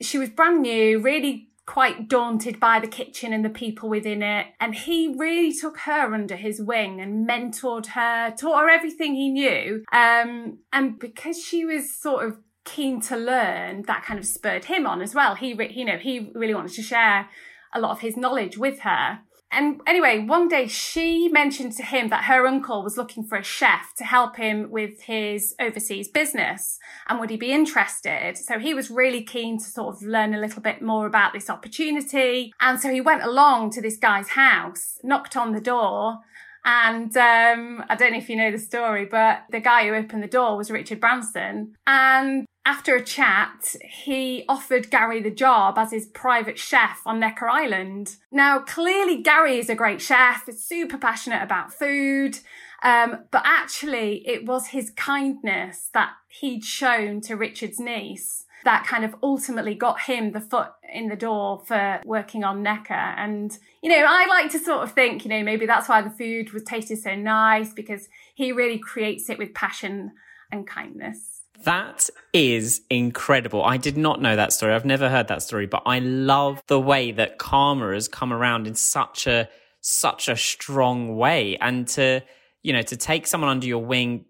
she 0.00 0.16
was 0.16 0.30
brand 0.30 0.62
new, 0.62 0.98
really 0.98 1.49
quite 1.70 2.08
daunted 2.08 2.58
by 2.58 2.80
the 2.80 2.88
kitchen 2.88 3.32
and 3.32 3.44
the 3.44 3.48
people 3.48 3.88
within 3.88 4.24
it. 4.24 4.48
And 4.58 4.74
he 4.74 5.14
really 5.16 5.52
took 5.52 5.78
her 5.78 6.12
under 6.12 6.34
his 6.34 6.60
wing 6.60 7.00
and 7.00 7.28
mentored 7.28 7.86
her, 7.86 8.34
taught 8.36 8.62
her 8.62 8.68
everything 8.68 9.14
he 9.14 9.28
knew. 9.28 9.84
Um, 9.92 10.58
and 10.72 10.98
because 10.98 11.40
she 11.40 11.64
was 11.64 11.94
sort 11.94 12.26
of 12.26 12.38
keen 12.64 13.00
to 13.02 13.16
learn, 13.16 13.82
that 13.82 14.02
kind 14.02 14.18
of 14.18 14.26
spurred 14.26 14.64
him 14.64 14.84
on 14.84 15.00
as 15.00 15.14
well. 15.14 15.36
He, 15.36 15.54
re- 15.54 15.72
you 15.72 15.84
know, 15.84 15.96
he 15.96 16.32
really 16.34 16.54
wanted 16.54 16.72
to 16.72 16.82
share 16.82 17.28
a 17.72 17.80
lot 17.80 17.92
of 17.92 18.00
his 18.00 18.16
knowledge 18.16 18.58
with 18.58 18.80
her. 18.80 19.20
And 19.52 19.80
anyway, 19.86 20.24
one 20.24 20.48
day 20.48 20.68
she 20.68 21.28
mentioned 21.28 21.72
to 21.72 21.82
him 21.82 22.08
that 22.10 22.24
her 22.24 22.46
uncle 22.46 22.84
was 22.84 22.96
looking 22.96 23.24
for 23.24 23.36
a 23.36 23.42
chef 23.42 23.92
to 23.96 24.04
help 24.04 24.36
him 24.36 24.70
with 24.70 25.02
his 25.02 25.54
overseas 25.60 26.08
business. 26.08 26.78
And 27.08 27.18
would 27.18 27.30
he 27.30 27.36
be 27.36 27.52
interested? 27.52 28.36
So 28.36 28.58
he 28.58 28.74
was 28.74 28.90
really 28.90 29.24
keen 29.24 29.58
to 29.58 29.64
sort 29.64 29.96
of 29.96 30.02
learn 30.02 30.34
a 30.34 30.40
little 30.40 30.62
bit 30.62 30.82
more 30.82 31.06
about 31.06 31.32
this 31.32 31.50
opportunity. 31.50 32.52
And 32.60 32.80
so 32.80 32.90
he 32.90 33.00
went 33.00 33.24
along 33.24 33.70
to 33.72 33.82
this 33.82 33.96
guy's 33.96 34.28
house, 34.28 34.98
knocked 35.02 35.36
on 35.36 35.52
the 35.52 35.60
door, 35.60 36.20
and 36.64 37.16
um, 37.16 37.84
I 37.88 37.96
don't 37.96 38.12
know 38.12 38.18
if 38.18 38.28
you 38.28 38.36
know 38.36 38.50
the 38.50 38.58
story, 38.58 39.06
but 39.06 39.44
the 39.50 39.60
guy 39.60 39.86
who 39.86 39.94
opened 39.94 40.22
the 40.22 40.28
door 40.28 40.56
was 40.56 40.70
Richard 40.70 41.00
Branson. 41.00 41.74
And 41.86 42.46
after 42.70 42.94
a 42.94 43.02
chat, 43.02 43.74
he 43.82 44.44
offered 44.48 44.90
Gary 44.90 45.20
the 45.20 45.28
job 45.28 45.76
as 45.76 45.90
his 45.90 46.06
private 46.06 46.56
chef 46.56 47.02
on 47.04 47.18
Necker 47.18 47.48
Island. 47.48 48.14
Now, 48.30 48.60
clearly, 48.60 49.20
Gary 49.20 49.58
is 49.58 49.68
a 49.68 49.74
great 49.74 50.00
chef, 50.00 50.48
is 50.48 50.64
super 50.64 50.96
passionate 50.96 51.42
about 51.42 51.74
food, 51.74 52.38
um, 52.84 53.24
but 53.32 53.42
actually, 53.44 54.22
it 54.24 54.46
was 54.46 54.68
his 54.68 54.90
kindness 54.90 55.90
that 55.94 56.12
he'd 56.28 56.62
shown 56.64 57.20
to 57.22 57.34
Richard's 57.34 57.80
niece 57.80 58.44
that 58.64 58.86
kind 58.86 59.04
of 59.04 59.16
ultimately 59.20 59.74
got 59.74 60.02
him 60.02 60.30
the 60.30 60.40
foot 60.40 60.68
in 60.92 61.08
the 61.08 61.16
door 61.16 61.62
for 61.66 62.00
working 62.04 62.44
on 62.44 62.62
Necker. 62.62 62.94
And, 62.94 63.56
you 63.82 63.90
know, 63.90 64.04
I 64.06 64.26
like 64.26 64.50
to 64.52 64.58
sort 64.60 64.84
of 64.84 64.92
think, 64.92 65.24
you 65.24 65.30
know, 65.30 65.42
maybe 65.42 65.66
that's 65.66 65.88
why 65.88 66.02
the 66.02 66.10
food 66.10 66.52
was 66.52 66.62
tasted 66.62 66.98
so 66.98 67.16
nice 67.16 67.72
because 67.72 68.08
he 68.34 68.52
really 68.52 68.78
creates 68.78 69.28
it 69.28 69.38
with 69.38 69.54
passion 69.54 70.12
and 70.52 70.66
kindness. 70.66 71.39
That 71.64 72.08
is 72.32 72.82
incredible. 72.88 73.62
I 73.62 73.76
did 73.76 73.96
not 73.96 74.22
know 74.22 74.34
that 74.36 74.52
story. 74.52 74.72
I've 74.72 74.84
never 74.84 75.08
heard 75.08 75.28
that 75.28 75.42
story, 75.42 75.66
but 75.66 75.82
I 75.84 75.98
love 75.98 76.62
the 76.68 76.80
way 76.80 77.12
that 77.12 77.38
karma 77.38 77.92
has 77.92 78.08
come 78.08 78.32
around 78.32 78.66
in 78.66 78.74
such 78.74 79.26
a 79.26 79.48
such 79.82 80.28
a 80.28 80.36
strong 80.36 81.16
way 81.16 81.56
and 81.60 81.88
to 81.88 82.20
you 82.62 82.72
know 82.72 82.82
to 82.82 82.96
take 82.96 83.26
someone 83.26 83.50
under 83.50 83.66
your 83.66 83.82
wing 83.82 84.26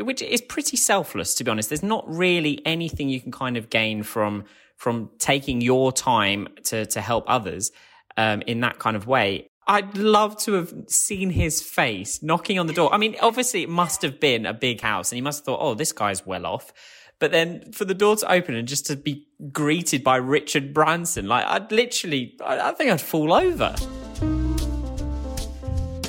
which 0.00 0.20
is 0.20 0.42
pretty 0.42 0.76
selfless 0.76 1.34
to 1.34 1.42
be 1.42 1.50
honest 1.50 1.70
there's 1.70 1.82
not 1.82 2.04
really 2.06 2.60
anything 2.66 3.08
you 3.08 3.18
can 3.18 3.32
kind 3.32 3.56
of 3.56 3.70
gain 3.70 4.02
from 4.02 4.44
from 4.76 5.10
taking 5.18 5.62
your 5.62 5.90
time 5.90 6.46
to 6.62 6.84
to 6.84 7.00
help 7.00 7.24
others 7.28 7.72
um, 8.18 8.42
in 8.42 8.60
that 8.60 8.78
kind 8.78 8.94
of 8.94 9.06
way 9.06 9.49
I'd 9.70 9.96
love 9.96 10.36
to 10.38 10.54
have 10.54 10.74
seen 10.88 11.30
his 11.30 11.62
face 11.62 12.24
knocking 12.24 12.58
on 12.58 12.66
the 12.66 12.72
door. 12.72 12.92
I 12.92 12.98
mean, 12.98 13.14
obviously, 13.22 13.62
it 13.62 13.68
must 13.68 14.02
have 14.02 14.18
been 14.18 14.44
a 14.44 14.52
big 14.52 14.80
house, 14.80 15.12
and 15.12 15.16
he 15.16 15.20
must 15.20 15.38
have 15.38 15.44
thought, 15.44 15.60
"Oh, 15.62 15.74
this 15.74 15.92
guy's 15.92 16.26
well 16.26 16.44
off." 16.44 16.72
But 17.20 17.30
then 17.30 17.70
for 17.70 17.84
the 17.84 17.94
door 17.94 18.16
to 18.16 18.32
open 18.32 18.56
and 18.56 18.66
just 18.66 18.84
to 18.86 18.96
be 18.96 19.28
greeted 19.52 20.02
by 20.02 20.16
Richard 20.16 20.74
Branson, 20.74 21.28
like 21.28 21.44
I'd 21.46 21.70
literally, 21.70 22.36
I, 22.44 22.70
I 22.70 22.72
think 22.72 22.90
I'd 22.90 23.00
fall 23.00 23.32
over. 23.32 23.76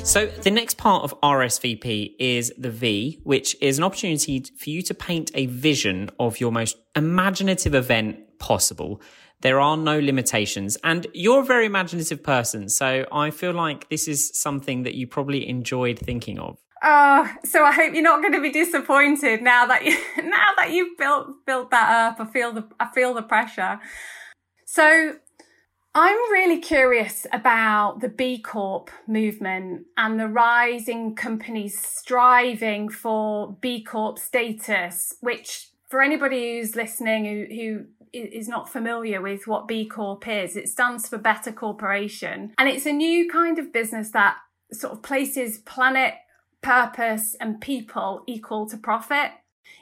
So, 0.03 0.25
the 0.25 0.49
next 0.49 0.77
part 0.77 1.03
of 1.03 1.13
RSVP 1.21 2.15
is 2.17 2.51
the 2.57 2.71
V, 2.71 3.19
which 3.23 3.55
is 3.61 3.77
an 3.77 3.83
opportunity 3.83 4.43
for 4.57 4.71
you 4.71 4.81
to 4.81 4.95
paint 4.95 5.29
a 5.35 5.45
vision 5.45 6.09
of 6.19 6.39
your 6.39 6.51
most 6.51 6.77
imaginative 6.95 7.75
event 7.75 8.39
possible. 8.39 9.01
There 9.41 9.59
are 9.59 9.77
no 9.77 9.99
limitations, 9.99 10.77
and 10.83 11.07
you're 11.13 11.41
a 11.41 11.45
very 11.45 11.65
imaginative 11.65 12.23
person. 12.23 12.69
So, 12.69 13.05
I 13.11 13.31
feel 13.31 13.53
like 13.53 13.89
this 13.89 14.07
is 14.07 14.31
something 14.39 14.83
that 14.83 14.95
you 14.95 15.07
probably 15.07 15.47
enjoyed 15.47 15.99
thinking 15.99 16.39
of. 16.39 16.57
Oh, 16.83 17.31
so 17.45 17.63
I 17.63 17.71
hope 17.71 17.93
you're 17.93 18.01
not 18.01 18.21
going 18.21 18.33
to 18.33 18.41
be 18.41 18.51
disappointed 18.51 19.43
now 19.43 19.67
that 19.67 19.85
you 19.85 19.97
now 20.23 20.49
that 20.57 20.71
you've 20.71 20.97
built 20.97 21.45
built 21.45 21.71
that 21.71 21.89
up. 22.11 22.19
I 22.19 22.31
feel 22.31 22.53
the 22.53 22.67
I 22.79 22.87
feel 22.93 23.13
the 23.13 23.21
pressure. 23.21 23.79
So 24.65 25.15
I'm 25.93 26.31
really 26.31 26.59
curious 26.59 27.27
about 27.31 27.99
the 27.99 28.09
B 28.09 28.39
Corp 28.39 28.89
movement 29.07 29.85
and 29.97 30.19
the 30.19 30.27
rising 30.27 31.15
companies 31.15 31.77
striving 31.77 32.89
for 32.89 33.57
B 33.61 33.83
Corp 33.83 34.17
status, 34.17 35.15
which 35.19 35.67
for 35.89 36.01
anybody 36.01 36.57
who's 36.59 36.75
listening 36.75 37.25
who, 37.25 37.55
who 37.55 37.85
is 38.13 38.47
not 38.47 38.69
familiar 38.69 39.21
with 39.21 39.47
what 39.47 39.67
B 39.67 39.85
Corp 39.85 40.27
is, 40.27 40.55
it 40.55 40.69
stands 40.69 41.07
for 41.07 41.17
Better 41.17 41.51
Corporation. 41.51 42.53
And 42.57 42.69
it's 42.69 42.85
a 42.85 42.91
new 42.91 43.29
kind 43.29 43.59
of 43.59 43.73
business 43.73 44.11
that 44.11 44.37
sort 44.73 44.93
of 44.93 45.01
places 45.01 45.59
planet, 45.59 46.15
purpose, 46.61 47.35
and 47.39 47.61
people 47.61 48.23
equal 48.27 48.67
to 48.69 48.77
profit. 48.77 49.31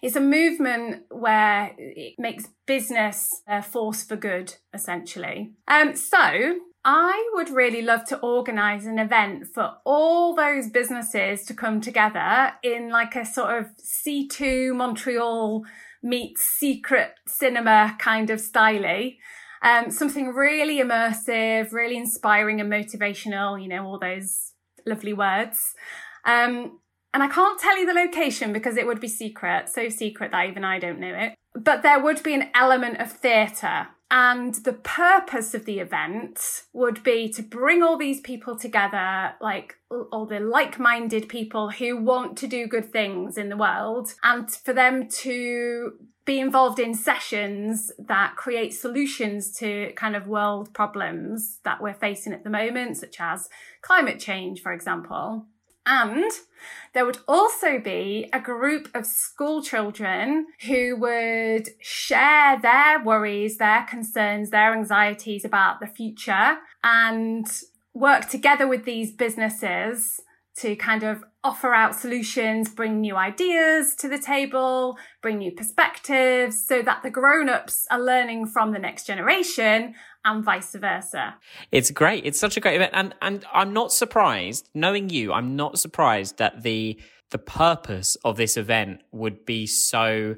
It's 0.02 0.16
a 0.16 0.22
movement 0.22 1.04
where 1.10 1.74
it 1.78 2.16
makes 2.18 2.48
business 2.66 3.28
a 3.48 3.62
force 3.62 4.04
for 4.04 4.16
good, 4.16 4.56
essentially. 4.74 5.54
Um, 5.68 5.96
so 5.96 6.60
I 6.86 7.30
would 7.34 7.50
really 7.50 7.82
love 7.82 8.06
to 8.06 8.18
organize 8.20 8.86
an 8.86 9.00
event 9.00 9.48
for 9.48 9.74
all 9.86 10.34
those 10.34 10.70
businesses 10.70 11.44
to 11.46 11.54
come 11.54 11.82
together 11.82 12.54
in 12.64 12.90
like 12.90 13.16
a 13.16 13.26
sort 13.26 13.58
of 13.58 13.68
C2 13.78 14.74
Montreal 14.76 15.66
meets 16.02 16.42
secret 16.42 17.14
cinema 17.28 17.96
kind 18.00 18.30
of 18.30 18.40
style. 18.40 19.12
Um, 19.62 19.92
something 19.92 20.30
really 20.30 20.80
immersive, 20.80 21.74
really 21.74 21.98
inspiring 21.98 22.62
and 22.62 22.72
motivational, 22.72 23.62
you 23.62 23.68
know, 23.68 23.86
all 23.86 24.00
those 24.00 24.54
lovely 24.86 25.14
words. 25.14 25.74
Um, 26.26 26.80
and 27.14 27.24
I 27.24 27.28
can't 27.28 27.60
tell 27.60 27.78
you 27.78 27.86
the 27.86 27.94
location 27.94 28.54
because 28.54 28.78
it 28.78 28.86
would 28.86 29.00
be 29.00 29.08
secret, 29.08 29.70
so 29.70 29.90
secret 29.90 30.32
that 30.32 30.48
even 30.48 30.64
I 30.64 30.80
don't 30.80 31.00
know 31.00 31.14
it. 31.14 31.36
But 31.56 31.82
there 31.82 32.02
would 32.02 32.22
be 32.22 32.36
an 32.36 32.50
element 32.54 33.00
of 33.00 33.12
theatre. 33.12 33.88
And 34.12 34.56
the 34.56 34.74
purpose 34.74 35.54
of 35.54 35.66
the 35.66 35.80
event 35.80 36.64
would 36.74 37.04
be 37.04 37.30
to 37.30 37.44
bring 37.44 37.84
all 37.84 37.96
these 37.96 38.22
people 38.22 38.58
together, 38.58 39.34
like 39.40 39.76
all 40.12 40.26
the 40.26 40.40
like 40.40 40.80
minded 40.80 41.30
people 41.30 41.70
who 41.70 41.96
want 41.96 42.36
to 42.40 42.48
do 42.48 42.66
good 42.66 42.92
things 42.92 43.38
in 43.38 43.50
the 43.50 43.58
world, 43.58 44.16
and 44.24 44.50
for 44.50 44.74
them 44.74 45.08
to 45.10 45.94
be 46.26 46.40
involved 46.40 46.80
in 46.80 46.96
sessions 46.96 47.92
that 48.00 48.36
create 48.36 48.74
solutions 48.74 49.52
to 49.58 49.92
kind 49.96 50.16
of 50.16 50.28
world 50.28 50.74
problems 50.74 51.60
that 51.64 51.82
we're 51.82 51.94
facing 51.94 52.34
at 52.34 52.44
the 52.44 52.50
moment, 52.50 52.98
such 52.98 53.18
as 53.20 53.48
climate 53.82 54.20
change, 54.20 54.62
for 54.62 54.72
example. 54.72 55.46
And 55.90 56.32
there 56.94 57.04
would 57.04 57.18
also 57.28 57.80
be 57.80 58.30
a 58.32 58.40
group 58.40 58.90
of 58.94 59.08
school 59.08 59.64
children 59.64 60.46
who 60.68 60.96
would 60.98 61.70
share 61.82 62.60
their 62.62 63.04
worries, 63.04 63.58
their 63.58 63.88
concerns, 63.90 64.52
their 64.52 64.74
anxieties 64.74 65.44
about 65.44 65.80
the 65.80 65.88
future 65.88 66.60
and 66.84 67.52
work 67.96 68.30
together 68.30 68.68
with 68.68 68.86
these 68.86 69.12
businesses 69.12 70.22
to 70.58 70.76
kind 70.76 71.04
of 71.04 71.24
offer 71.44 71.74
out 71.74 71.96
solutions, 71.96 72.70
bring 72.70 73.00
new 73.00 73.16
ideas 73.16 73.96
to 73.96 74.10
the 74.10 74.20
table, 74.20 74.98
bring 75.22 75.38
new 75.38 75.52
perspectives 75.52 76.66
so 76.68 76.82
that 76.82 77.02
the 77.02 77.10
grown-ups 77.10 77.88
are 77.90 78.00
learning 78.00 78.46
from 78.46 78.74
the 78.74 78.80
next 78.80 79.08
generation 79.08 79.96
and 80.26 80.44
vice 80.44 80.74
versa. 80.74 81.36
It's 81.72 81.92
great. 81.92 82.26
It's 82.26 82.40
such 82.40 82.58
a 82.58 82.60
great 82.60 82.76
event. 82.76 82.92
And 82.94 83.16
and 83.22 83.46
I'm 83.54 83.74
not 83.74 83.92
surprised, 83.92 84.70
knowing 84.74 85.10
you, 85.10 85.34
I'm 85.34 85.56
not 85.56 85.80
surprised 85.80 86.38
that 86.38 86.64
the 86.64 87.00
the 87.32 87.38
purpose 87.38 88.16
of 88.26 88.38
this 88.38 88.58
event 88.58 89.02
would 89.12 89.46
be 89.46 89.68
so 89.68 90.36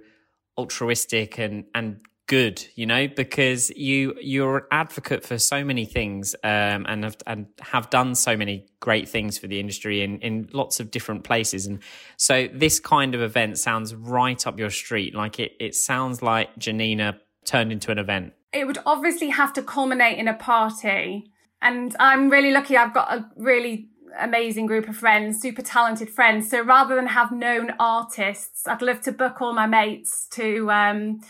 altruistic 0.58 1.38
and 1.38 1.66
and 1.74 2.02
good, 2.32 2.66
you 2.76 2.86
know, 2.86 3.10
because 3.10 3.72
you 3.72 4.16
you're 4.22 4.60
an 4.60 4.64
advocate 4.72 5.26
for 5.26 5.38
so 5.38 5.66
many 5.66 5.84
things 5.84 6.34
um, 6.46 6.86
and 6.88 7.04
have 7.04 7.18
and 7.28 7.48
have 7.60 7.90
done 7.90 8.16
so 8.16 8.38
many 8.38 8.66
great 8.80 9.10
things 9.10 9.38
for 9.38 9.48
the 9.48 9.60
industry 9.60 10.02
in 10.02 10.18
in 10.20 10.50
lots 10.54 10.80
of 10.80 10.92
different 10.92 11.26
places, 11.26 11.68
and 11.68 11.80
so 12.18 12.48
this 12.54 12.80
kind 12.80 13.16
of 13.16 13.22
event 13.22 13.58
sounds 13.58 13.94
right 13.94 14.48
up 14.48 14.58
your 14.58 14.70
street. 14.70 15.14
Like 15.14 15.40
it 15.40 15.54
it 15.60 15.76
sounds 15.76 16.22
like 16.22 16.58
Janina 16.58 17.20
turned 17.46 17.72
into 17.72 17.92
an 17.92 18.00
event. 18.00 18.34
It 18.54 18.68
would 18.68 18.80
obviously 18.86 19.30
have 19.30 19.54
to 19.54 19.64
culminate 19.64 20.18
in 20.18 20.28
a 20.28 20.34
party, 20.34 21.32
and 21.62 21.96
I'm 22.00 22.30
really 22.30 22.52
lucky. 22.52 22.76
I've 22.76 22.94
got 22.94 23.14
a 23.14 23.26
really 23.38 23.88
amazing 24.20 24.66
group 24.66 24.90
of 24.90 24.98
friends, 24.98 25.42
super 25.42 25.62
talented 25.62 26.10
friends. 26.10 26.50
So 26.50 26.62
rather 26.62 26.96
than 26.96 27.08
have 27.08 27.32
known 27.32 27.72
artists, 27.80 28.68
I'd 28.68 28.82
love 28.82 29.00
to 29.04 29.14
book 29.14 29.42
all 29.42 29.54
my 29.54 29.68
mates 29.68 30.28
to 30.32 30.70
um, 30.70 31.22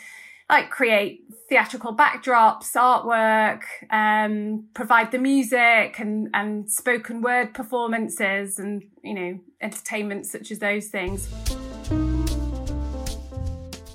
like 0.50 0.72
create 0.72 1.22
theatrical 1.48 1.96
backdrops, 1.96 2.74
artwork, 2.74 3.62
um, 3.92 4.66
provide 4.74 5.12
the 5.12 5.20
music 5.20 6.00
and, 6.00 6.28
and 6.34 6.72
spoken 6.72 7.22
word 7.22 7.54
performances 7.54 8.58
and, 8.58 8.84
you 9.04 9.14
know, 9.14 9.40
entertainment 9.62 10.26
such 10.26 10.50
as 10.50 10.58
those 10.58 10.88
things. 10.88 11.30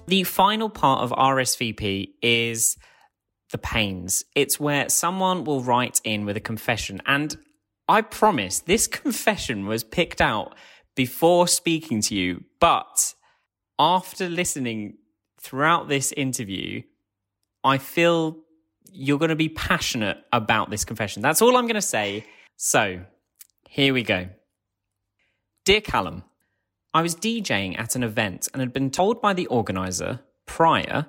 The 0.06 0.22
final 0.22 0.70
part 0.70 1.02
of 1.02 1.10
RSVP 1.10 2.12
is 2.22 2.76
the 3.50 3.58
pains. 3.58 4.24
It's 4.34 4.58
where 4.58 4.88
someone 4.88 5.44
will 5.44 5.62
write 5.62 6.00
in 6.04 6.24
with 6.24 6.36
a 6.36 6.40
confession. 6.40 7.00
And 7.06 7.36
I 7.88 8.02
promise 8.02 8.60
this 8.60 8.86
confession 9.02 9.66
was 9.66 9.84
picked 9.84 10.20
out 10.20 10.54
before 10.94 11.46
speaking 11.46 12.00
to 12.02 12.14
you, 12.14 12.44
but 12.58 13.14
after 13.78 14.28
listening 14.28 14.96
throughout 15.40 15.88
this 15.88 16.12
interview, 16.12 16.82
I 17.62 17.78
feel 17.78 18.38
you're 18.90 19.18
going 19.18 19.28
to 19.28 19.36
be 19.36 19.50
passionate 19.50 20.18
about 20.32 20.70
this 20.70 20.84
confession. 20.84 21.20
That's 21.20 21.42
all 21.42 21.56
I'm 21.56 21.66
going 21.66 21.74
to 21.74 21.82
say. 21.82 22.24
So, 22.56 23.04
here 23.68 23.92
we 23.92 24.02
go. 24.02 24.28
Dear 25.66 25.82
Callum, 25.82 26.24
I 26.94 27.02
was 27.02 27.14
DJing 27.14 27.78
at 27.78 27.94
an 27.94 28.02
event 28.02 28.48
and 28.52 28.60
had 28.60 28.72
been 28.72 28.90
told 28.90 29.20
by 29.20 29.34
the 29.34 29.46
organizer 29.48 30.20
prior 30.46 31.06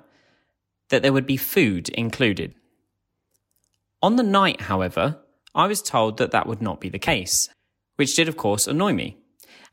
that 0.90 1.02
there 1.02 1.12
would 1.12 1.26
be 1.26 1.36
food 1.36 1.88
included. 1.90 2.54
On 4.02 4.16
the 4.16 4.22
night, 4.22 4.62
however, 4.62 5.18
I 5.54 5.66
was 5.66 5.82
told 5.82 6.18
that 6.18 6.30
that 6.30 6.46
would 6.46 6.62
not 6.62 6.80
be 6.80 6.88
the 6.88 6.98
case, 6.98 7.48
which 7.96 8.14
did, 8.14 8.28
of 8.28 8.36
course, 8.36 8.66
annoy 8.66 8.92
me 8.92 9.18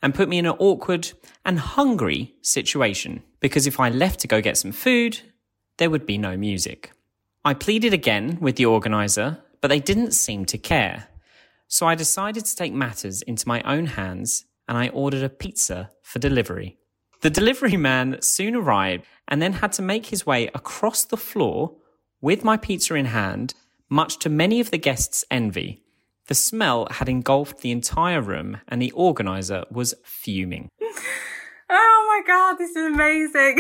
and 0.02 0.16
put 0.16 0.30
me 0.30 0.38
in 0.38 0.46
an 0.46 0.56
awkward 0.60 1.12
and 1.46 1.60
hungry 1.60 2.36
situation 2.42 3.24
because 3.40 3.68
if 3.68 3.80
I 3.80 3.90
left 3.90 4.20
to 4.22 4.28
go 4.28 4.42
get 4.42 4.58
some 4.58 4.72
food, 4.72 5.22
there 5.78 5.90
would 5.90 6.06
be 6.06 6.18
no 6.18 6.38
music. 6.38 6.92
I 7.44 7.54
pleaded 7.54 7.94
again 7.94 8.38
with 8.42 8.56
the 8.56 8.66
organizer, 8.66 9.40
but 9.62 9.68
they 9.68 9.80
didn't 9.80 10.12
seem 10.12 10.46
to 10.46 10.58
care. 10.58 11.08
So 11.68 11.88
I 11.88 11.96
decided 11.96 12.46
to 12.46 12.56
take 12.56 12.74
matters 12.74 13.22
into 13.22 13.48
my 13.48 13.62
own 13.62 13.88
hands 13.88 14.46
and 14.68 14.78
I 14.78 14.90
ordered 14.90 15.24
a 15.24 15.30
pizza 15.30 15.92
for 16.02 16.20
delivery. 16.20 16.78
The 17.22 17.30
delivery 17.30 17.78
man 17.78 18.22
soon 18.22 18.56
arrived 18.56 19.06
and 19.28 19.42
then 19.42 19.54
had 19.54 19.72
to 19.74 19.82
make 19.82 20.08
his 20.08 20.26
way 20.26 20.48
across 20.48 21.04
the 21.06 21.18
floor 21.18 21.76
with 22.22 22.44
my 22.44 22.58
pizza 22.58 22.96
in 22.96 23.06
hand, 23.06 23.54
much 23.90 24.20
to 24.20 24.30
many 24.30 24.60
of 24.60 24.72
the 24.72 24.78
guests' 24.78 25.26
envy. 25.30 25.82
The 26.28 26.36
smell 26.36 26.88
had 26.90 27.08
engulfed 27.08 27.60
the 27.60 27.72
entire 27.72 28.22
room 28.22 28.58
and 28.68 28.82
the 28.82 28.92
organizer 28.92 29.66
was 29.72 29.94
fuming. 30.04 30.70
Oh 31.68 32.06
my 32.08 32.28
God, 32.28 32.58
this 32.60 32.70
is 32.76 32.86
amazing. 32.86 33.60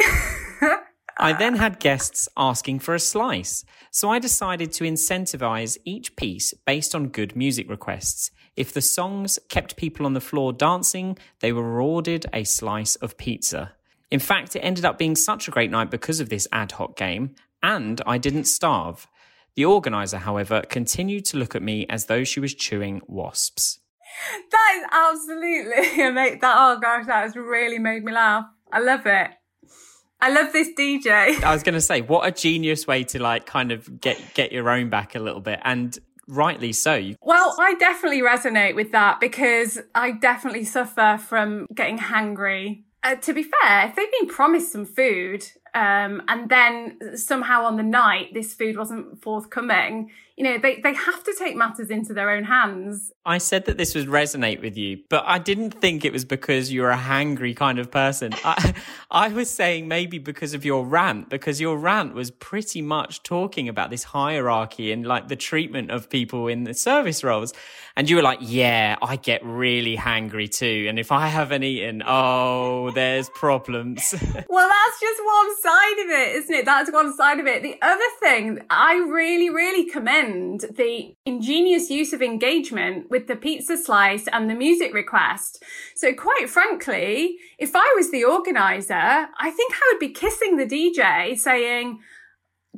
I 1.18 1.34
then 1.34 1.56
had 1.56 1.80
guests 1.80 2.28
asking 2.38 2.80
for 2.80 2.94
a 2.94 3.00
slice, 3.00 3.66
so 3.90 4.12
I 4.12 4.20
decided 4.20 4.72
to 4.74 4.84
incentivize 4.84 5.78
each 5.86 6.16
piece 6.16 6.54
based 6.66 6.94
on 6.94 7.08
good 7.08 7.36
music 7.36 7.70
requests. 7.70 8.32
If 8.56 8.72
the 8.72 8.82
songs 8.82 9.38
kept 9.50 9.76
people 9.76 10.06
on 10.06 10.14
the 10.14 10.22
floor 10.22 10.54
dancing, 10.54 11.18
they 11.40 11.52
were 11.52 11.64
rewarded 11.64 12.26
a 12.34 12.44
slice 12.44 12.96
of 12.98 13.18
pizza. 13.18 13.74
In 14.12 14.20
fact, 14.20 14.56
it 14.56 14.62
ended 14.62 14.86
up 14.86 14.98
being 14.98 15.16
such 15.16 15.48
a 15.48 15.52
great 15.52 15.72
night 15.72 15.92
because 15.92 16.20
of 16.20 16.30
this 16.30 16.48
ad 16.52 16.74
hoc 16.74 16.96
game, 16.96 17.36
and 17.62 18.02
I 18.06 18.18
didn't 18.18 18.46
starve. 18.46 19.08
The 19.56 19.66
organizer, 19.66 20.20
however, 20.20 20.62
continued 20.62 21.26
to 21.26 21.38
look 21.38 21.56
at 21.56 21.62
me 21.62 21.86
as 21.90 22.06
though 22.06 22.24
she 22.24 22.40
was 22.40 22.54
chewing 22.54 23.02
wasps. 23.08 23.80
that 24.52 24.76
is 24.78 24.86
absolutely 24.92 26.06
amazing. 26.08 26.40
That, 26.40 26.56
oh 26.58 26.80
gosh, 26.80 27.08
that 27.08 27.24
has 27.24 27.36
really 27.36 27.80
made 27.80 28.04
me 28.04 28.14
laugh. 28.14 28.46
I 28.72 28.80
love 28.80 29.06
it. 29.06 29.32
I 30.22 30.30
love 30.30 30.54
this 30.54 30.70
DJ. 30.78 31.44
I 31.44 31.54
was 31.54 31.64
going 31.64 31.74
to 31.74 31.82
say, 31.82 32.02
what 32.02 32.26
a 32.28 32.32
genius 32.32 32.88
way 32.88 33.04
to 33.06 33.22
like 33.22 33.46
kind 33.46 33.72
of 33.72 34.00
get 34.00 34.22
get 34.34 34.52
your 34.52 34.70
own 34.70 34.90
back 34.90 35.16
a 35.16 35.20
little 35.20 35.42
bit, 35.42 35.60
and 35.64 35.98
rightly 36.28 36.74
so. 36.74 37.14
Well, 37.22 37.56
I 37.60 37.76
definitely 37.76 38.22
resonate 38.22 38.76
with 38.76 38.92
that 38.92 39.20
because 39.20 39.80
I 39.94 40.12
definitely 40.12 40.66
suffer 40.66 41.20
from 41.22 41.68
getting 41.74 41.98
hangry. 41.98 42.84
Uh, 43.04 43.16
to 43.16 43.34
be 43.34 43.44
fair, 43.44 43.88
if 43.88 43.96
they've 43.96 44.12
been 44.20 44.28
promised 44.28 44.72
some 44.72 44.86
food 44.86 45.46
um, 45.76 46.24
and 46.28 46.50
then 46.50 47.18
somehow 47.18 47.66
on 47.66 47.78
the 47.78 47.84
night 47.84 48.34
this 48.34 48.54
food 48.54 48.78
wasn't 48.78 49.22
forthcoming, 49.22 50.10
you 50.38 50.44
know, 50.44 50.58
they, 50.58 50.82
they 50.82 50.94
have 50.94 51.24
to 51.24 51.34
take 51.40 51.56
matters 51.56 51.90
into 51.90 52.14
their 52.14 52.30
own 52.30 52.44
hands. 52.44 53.14
I 53.26 53.38
said 53.38 53.66
that 53.66 53.78
this 53.78 53.96
would 53.96 54.08
resonate 54.08 54.62
with 54.62 54.76
you, 54.76 55.00
but 55.10 55.24
I 55.26 55.40
didn't 55.40 55.72
think 55.72 56.04
it 56.04 56.12
was 56.12 56.26
because 56.26 56.74
you're 56.74 56.90
a 56.90 56.98
hangry 56.98 57.56
kind 57.56 57.80
of 57.80 57.90
person. 57.90 58.34
I, 58.44 58.74
I 59.12 59.30
was 59.30 59.50
saying 59.50 59.88
maybe 59.88 60.20
because 60.20 60.54
of 60.54 60.66
your 60.66 60.86
rant, 60.86 61.30
because 61.30 61.62
your 61.62 61.78
rant 61.78 62.16
was 62.16 62.32
pretty 62.32 62.82
much 62.82 63.24
talking 63.24 63.70
about 63.70 63.92
this 63.92 64.04
hierarchy 64.04 64.92
and 64.92 65.06
like 65.06 65.30
the 65.30 65.38
treatment 65.38 65.90
of 65.90 66.10
people 66.10 66.50
in 66.50 66.66
the 66.66 66.74
service 66.74 67.24
roles. 67.24 67.54
And 67.96 68.10
you 68.10 68.18
were 68.18 68.22
like, 68.22 68.40
yeah, 68.42 68.98
I 69.02 69.16
get 69.16 69.42
really 69.46 69.96
hangry 69.96 70.52
too. 70.52 70.88
And 70.90 71.00
if 71.00 71.14
I 71.14 71.28
haven't 71.28 71.64
eaten, 71.64 72.04
oh, 72.06 72.92
there's 72.92 73.30
problems. 73.30 74.14
well, 74.50 74.70
that's 74.70 75.00
just 75.00 75.22
one 75.24 75.62
side 75.62 76.00
of 76.04 76.10
it, 76.10 76.36
isn't 76.36 76.56
it? 76.56 76.66
That's 76.66 76.92
one 76.92 77.16
side 77.16 77.40
of 77.40 77.48
it. 77.48 77.64
The 77.64 77.78
other 77.82 78.04
thing, 78.20 78.60
I 78.70 78.96
really, 78.96 79.50
really 79.50 79.90
commend 79.90 80.25
the 80.76 81.16
ingenious 81.26 81.90
use 81.90 82.14
of 82.14 82.22
engagement 82.22 83.10
with 83.10 83.28
the 83.28 83.36
pizza 83.36 83.78
slice 83.78 84.28
and 84.32 84.50
the 84.50 84.56
music 84.56 84.94
request. 84.94 85.64
So 85.96 86.14
quite 86.14 86.50
frankly, 86.50 87.38
if 87.58 87.76
I 87.76 87.94
was 87.96 88.12
the 88.12 88.24
organizer, 88.24 88.94
I 88.94 89.52
think 89.52 89.74
I 89.74 89.92
would 89.92 90.00
be 90.00 90.10
kissing 90.10 90.58
the 90.58 90.66
DJ 90.66 91.38
saying, 91.38 92.00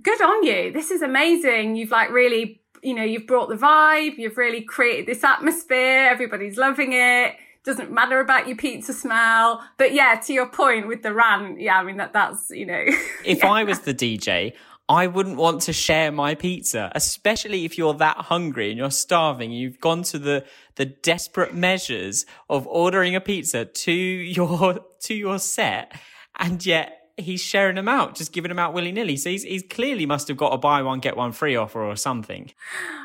good 0.02 0.22
on 0.22 0.44
you. 0.44 0.72
This 0.72 0.92
is 0.92 1.02
amazing. 1.02 1.76
You've 1.76 1.92
like 1.92 2.12
really 2.12 2.62
you 2.84 2.94
know, 2.94 3.04
you've 3.04 3.28
brought 3.28 3.50
the 3.50 3.56
vibe, 3.56 4.18
you've 4.18 4.38
really 4.38 4.62
created 4.62 5.06
this 5.08 5.24
atmosphere, 5.24 6.08
everybody's 6.10 6.58
loving 6.58 6.94
it. 6.94 7.36
Doesn't 7.64 7.92
matter 7.92 8.22
about 8.22 8.48
your 8.48 8.56
pizza 8.56 8.94
smell. 8.94 9.62
But 9.78 9.94
yeah, 9.94 10.16
to 10.26 10.34
your 10.34 10.48
point 10.48 10.88
with 10.88 11.04
the 11.04 11.14
rant, 11.14 11.60
yeah, 11.60 11.80
I 11.80 11.84
mean 11.84 11.98
that 11.98 12.14
that's, 12.14 12.50
you 12.50 12.66
know. 12.66 12.84
if 13.26 13.40
yeah. 13.40 13.50
I 13.50 13.64
was 13.66 13.80
the 13.80 13.94
DJ, 13.94 14.54
I 14.90 15.08
wouldn't 15.08 15.36
want 15.36 15.64
to 15.64 15.74
share 15.74 16.12
my 16.12 16.36
pizza, 16.36 16.92
especially 16.96 17.66
if 17.66 17.78
you're 17.78 17.94
that 17.96 18.18
hungry 18.18 18.70
and 18.70 18.78
you're 18.78 18.90
starving. 18.92 19.52
You've 19.52 19.82
gone 19.82 20.04
to 20.04 20.20
the, 20.20 20.46
the 20.76 20.86
desperate 20.86 21.54
measures 21.54 22.26
of 22.50 22.66
ordering 22.68 23.16
a 23.16 23.20
pizza 23.20 23.66
to 23.66 23.92
your, 23.92 24.80
to 25.02 25.14
your 25.14 25.40
set. 25.40 25.94
And 26.40 26.66
yet 26.66 26.98
he's 27.18 27.42
sharing 27.42 27.76
them 27.76 27.90
out, 27.90 28.16
just 28.16 28.32
giving 28.32 28.50
them 28.50 28.60
out 28.60 28.74
willy 28.74 28.92
nilly. 28.92 29.18
So 29.18 29.30
he's, 29.30 29.44
he's 29.44 29.64
clearly 29.64 30.06
must 30.06 30.30
have 30.30 30.38
got 30.38 30.54
a 30.54 30.58
buy 30.58 30.82
one, 30.84 31.00
get 31.00 31.18
one 31.18 31.34
free 31.34 31.56
offer 31.56 31.84
or 31.84 31.96
something. 31.96 32.52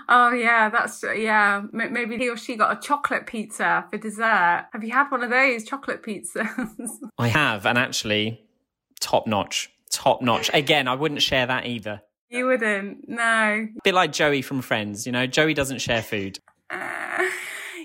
Oh, 0.09 0.33
yeah, 0.33 0.69
that's, 0.69 1.03
yeah. 1.03 1.63
Maybe 1.73 2.17
he 2.17 2.29
or 2.29 2.37
she 2.37 2.55
got 2.57 2.77
a 2.77 2.81
chocolate 2.81 3.27
pizza 3.27 3.87
for 3.91 3.99
dessert. 3.99 4.67
Have 4.73 4.85
you 4.85 4.93
had 4.93 5.11
one 5.11 5.25
of 5.25 5.31
those 5.31 5.65
chocolate 5.65 6.03
pizzas? 6.03 6.91
I 7.19 7.29
have, 7.29 7.67
and 7.67 7.79
actually, 7.79 8.41
top 9.01 9.27
notch. 9.27 9.71
Top 9.93 10.21
notch. 10.23 10.51
Again, 10.53 10.89
I 10.89 10.95
wouldn't 10.95 11.23
share 11.23 11.47
that 11.47 11.67
either. 11.67 12.03
You 12.29 12.47
wouldn't, 12.47 13.09
no. 13.09 13.23
A 13.23 13.83
bit 13.85 13.95
like 13.95 14.11
Joey 14.11 14.43
from 14.43 14.63
Friends, 14.63 15.07
you 15.07 15.13
know, 15.13 15.27
Joey 15.27 15.55
doesn't 15.55 15.81
share 15.81 16.03
food. 16.03 16.39
Uh, 16.71 17.29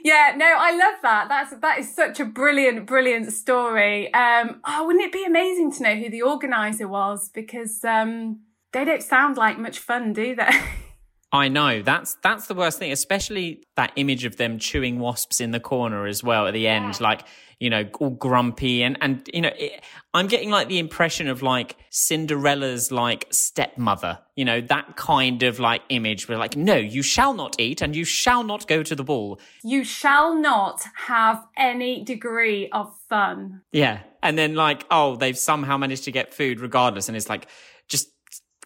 Yeah, 0.07 0.33
no, 0.37 0.45
I 0.45 0.71
love 0.71 1.01
that. 1.01 1.27
That's 1.27 1.53
that 1.59 1.79
is 1.79 1.93
such 1.93 2.21
a 2.21 2.25
brilliant, 2.25 2.85
brilliant 2.85 3.33
story. 3.33 4.13
Um, 4.13 4.61
oh, 4.65 4.85
wouldn't 4.85 5.03
it 5.03 5.11
be 5.11 5.25
amazing 5.25 5.73
to 5.73 5.83
know 5.83 5.95
who 5.95 6.09
the 6.09 6.21
organizer 6.21 6.87
was? 6.87 7.29
Because 7.29 7.83
um, 7.83 8.39
they 8.71 8.85
don't 8.85 9.03
sound 9.03 9.35
like 9.35 9.59
much 9.59 9.79
fun, 9.79 10.13
do 10.13 10.33
they? 10.33 10.49
I 11.31 11.49
know 11.49 11.81
that's 11.81 12.15
that's 12.23 12.47
the 12.47 12.53
worst 12.53 12.79
thing, 12.79 12.91
especially 12.91 13.63
that 13.75 13.91
image 13.97 14.23
of 14.23 14.37
them 14.37 14.59
chewing 14.59 14.99
wasps 14.99 15.41
in 15.41 15.51
the 15.51 15.59
corner 15.59 16.07
as 16.07 16.23
well 16.23 16.47
at 16.47 16.53
the 16.53 16.67
end, 16.67 17.01
like 17.01 17.25
you 17.59 17.71
know, 17.71 17.89
all 17.99 18.11
grumpy 18.11 18.83
and 18.83 18.97
and 19.01 19.29
you 19.33 19.41
know, 19.41 19.51
it, 19.57 19.83
I'm 20.13 20.27
getting 20.27 20.51
like 20.51 20.69
the 20.69 20.79
impression 20.79 21.27
of 21.27 21.41
like 21.41 21.75
Cinderella's 21.89 22.93
like 22.93 23.27
stepmother, 23.29 24.19
you 24.35 24.45
know, 24.45 24.61
that 24.61 24.95
kind 24.95 25.43
of 25.43 25.59
like 25.59 25.81
image 25.89 26.29
where 26.29 26.37
like, 26.37 26.55
no, 26.55 26.75
you 26.75 27.01
shall 27.01 27.33
not 27.33 27.59
eat 27.59 27.81
and 27.81 27.93
you 27.93 28.05
shall 28.05 28.43
not 28.43 28.67
go 28.67 28.81
to 28.83 28.95
the 28.95 29.03
ball. 29.03 29.39
You 29.63 29.83
shall 29.83 30.33
not 30.33 30.85
have 30.95 31.43
any 31.57 32.03
degree 32.05 32.69
of 32.69 32.95
fun. 33.09 33.63
Yeah, 33.73 33.99
and 34.23 34.37
then 34.37 34.55
like, 34.55 34.85
oh, 34.91 35.17
they've 35.17 35.37
somehow 35.37 35.77
managed 35.77 36.05
to 36.05 36.11
get 36.11 36.33
food 36.33 36.61
regardless, 36.61 37.09
and 37.09 37.17
it's 37.17 37.29
like 37.29 37.47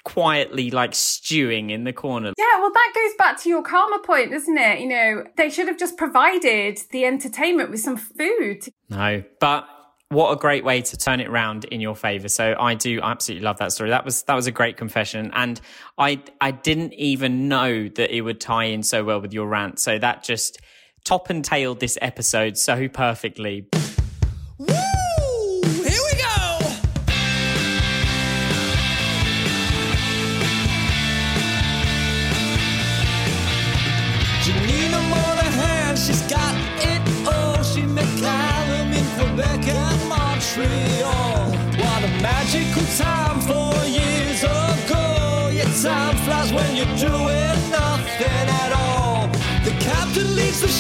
quietly 0.04 0.72
like 0.72 0.94
stewing 0.96 1.70
in 1.70 1.84
the 1.84 1.94
corner. 1.94 2.34
Yeah, 2.38 2.60
well, 2.60 2.72
that 2.72 2.92
goes 2.94 3.16
back 3.18 3.40
to 3.42 3.50
your 3.50 3.64
karma 3.64 4.00
point, 4.00 4.32
doesn't 4.32 4.58
it? 4.58 4.80
You 4.80 4.90
know, 4.90 5.24
they 5.38 5.50
should 5.50 5.68
have 5.68 5.78
just 5.78 5.98
provided 5.98 6.80
the 6.92 7.06
entertainment 7.06 7.72
with 7.72 7.80
some 7.80 7.98
food. 7.98 8.64
No, 8.90 9.24
but 9.40 9.68
what 10.10 10.32
a 10.32 10.36
great 10.36 10.66
way 10.66 10.82
to 10.82 10.98
turn 10.98 11.22
it 11.22 11.28
around 11.30 11.64
in 11.66 11.80
your 11.80 11.96
favor. 11.96 12.28
So 12.28 12.54
I 12.60 12.76
do 12.76 13.00
absolutely 13.02 13.46
love 13.46 13.60
that 13.60 13.72
story. 13.72 13.92
That 13.92 14.04
was 14.04 14.24
that 14.24 14.36
was 14.36 14.46
a 14.46 14.52
great 14.52 14.76
confession, 14.78 15.32
and 15.34 15.60
I 15.98 16.22
I 16.42 16.52
didn't 16.52 16.94
even 16.94 17.48
know 17.48 17.88
that 17.88 18.16
it 18.16 18.22
would 18.22 18.42
tie 18.42 18.66
in 18.66 18.84
so 18.84 19.04
well 19.04 19.22
with 19.22 19.34
your 19.34 19.48
rant. 19.48 19.80
So 19.80 19.98
that 20.00 20.24
just 20.24 20.60
top 21.06 21.30
and 21.30 21.44
tailed 21.44 21.80
this 21.80 21.98
episode 22.02 22.58
so 22.58 22.88
perfectly. 22.90 23.68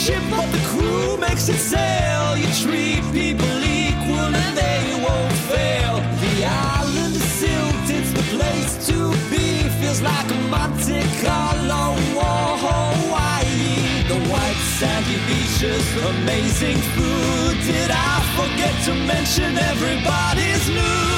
Ship, 0.01 0.23
but 0.31 0.51
the 0.51 0.57
crew 0.69 1.15
makes 1.17 1.47
it 1.47 1.59
sail. 1.59 2.35
You 2.35 2.49
treat 2.63 3.03
people 3.13 3.57
equal 3.61 4.33
and 4.43 4.57
they 4.57 4.81
won't 4.97 5.37
fail. 5.53 6.01
The 6.25 6.35
island 6.43 7.13
is 7.21 7.29
Sylt, 7.37 7.85
it's 7.97 8.11
the 8.11 8.25
place 8.33 8.87
to 8.87 8.97
be. 9.29 9.69
Feels 9.79 10.01
like 10.01 10.27
a 10.31 10.39
Monte 10.49 11.01
Carlo 11.21 11.93
or 12.17 12.47
Hawaii. 12.65 14.01
The 14.09 14.17
white 14.31 14.61
sandy 14.81 15.21
beaches, 15.29 15.85
amazing 16.13 16.79
food. 16.97 17.61
Did 17.69 17.91
I 17.93 18.13
forget 18.39 18.73
to 18.87 18.93
mention 19.05 19.55
everybody's 19.55 20.65
new? 20.77 21.13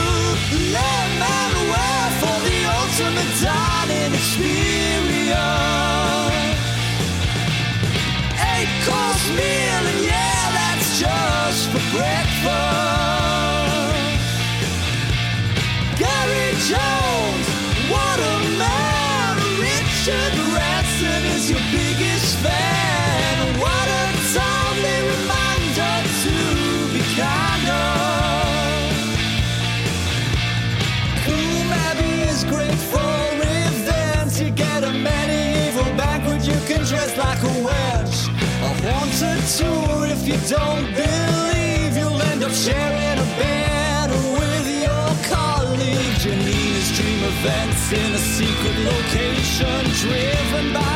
Le 0.76 0.93
Manoir 1.24 2.04
for 2.19 2.38
the 2.48 2.60
ultimate 2.67 3.32
dining 3.39 4.13
experience 4.13 5.62
don't 40.50 40.94
believe 40.94 41.96
you'll 41.96 42.22
end 42.22 42.44
up 42.44 42.52
sharing 42.52 43.18
a 43.18 43.30
bed 43.40 44.10
with 44.10 44.68
your 44.84 45.08
colleague. 45.32 46.16
Janina's 46.20 46.92
dream 46.98 47.24
events 47.24 47.92
in 47.94 48.12
a 48.12 48.18
secret 48.18 48.78
location, 48.84 49.84
driven 50.02 50.74
by 50.74 50.93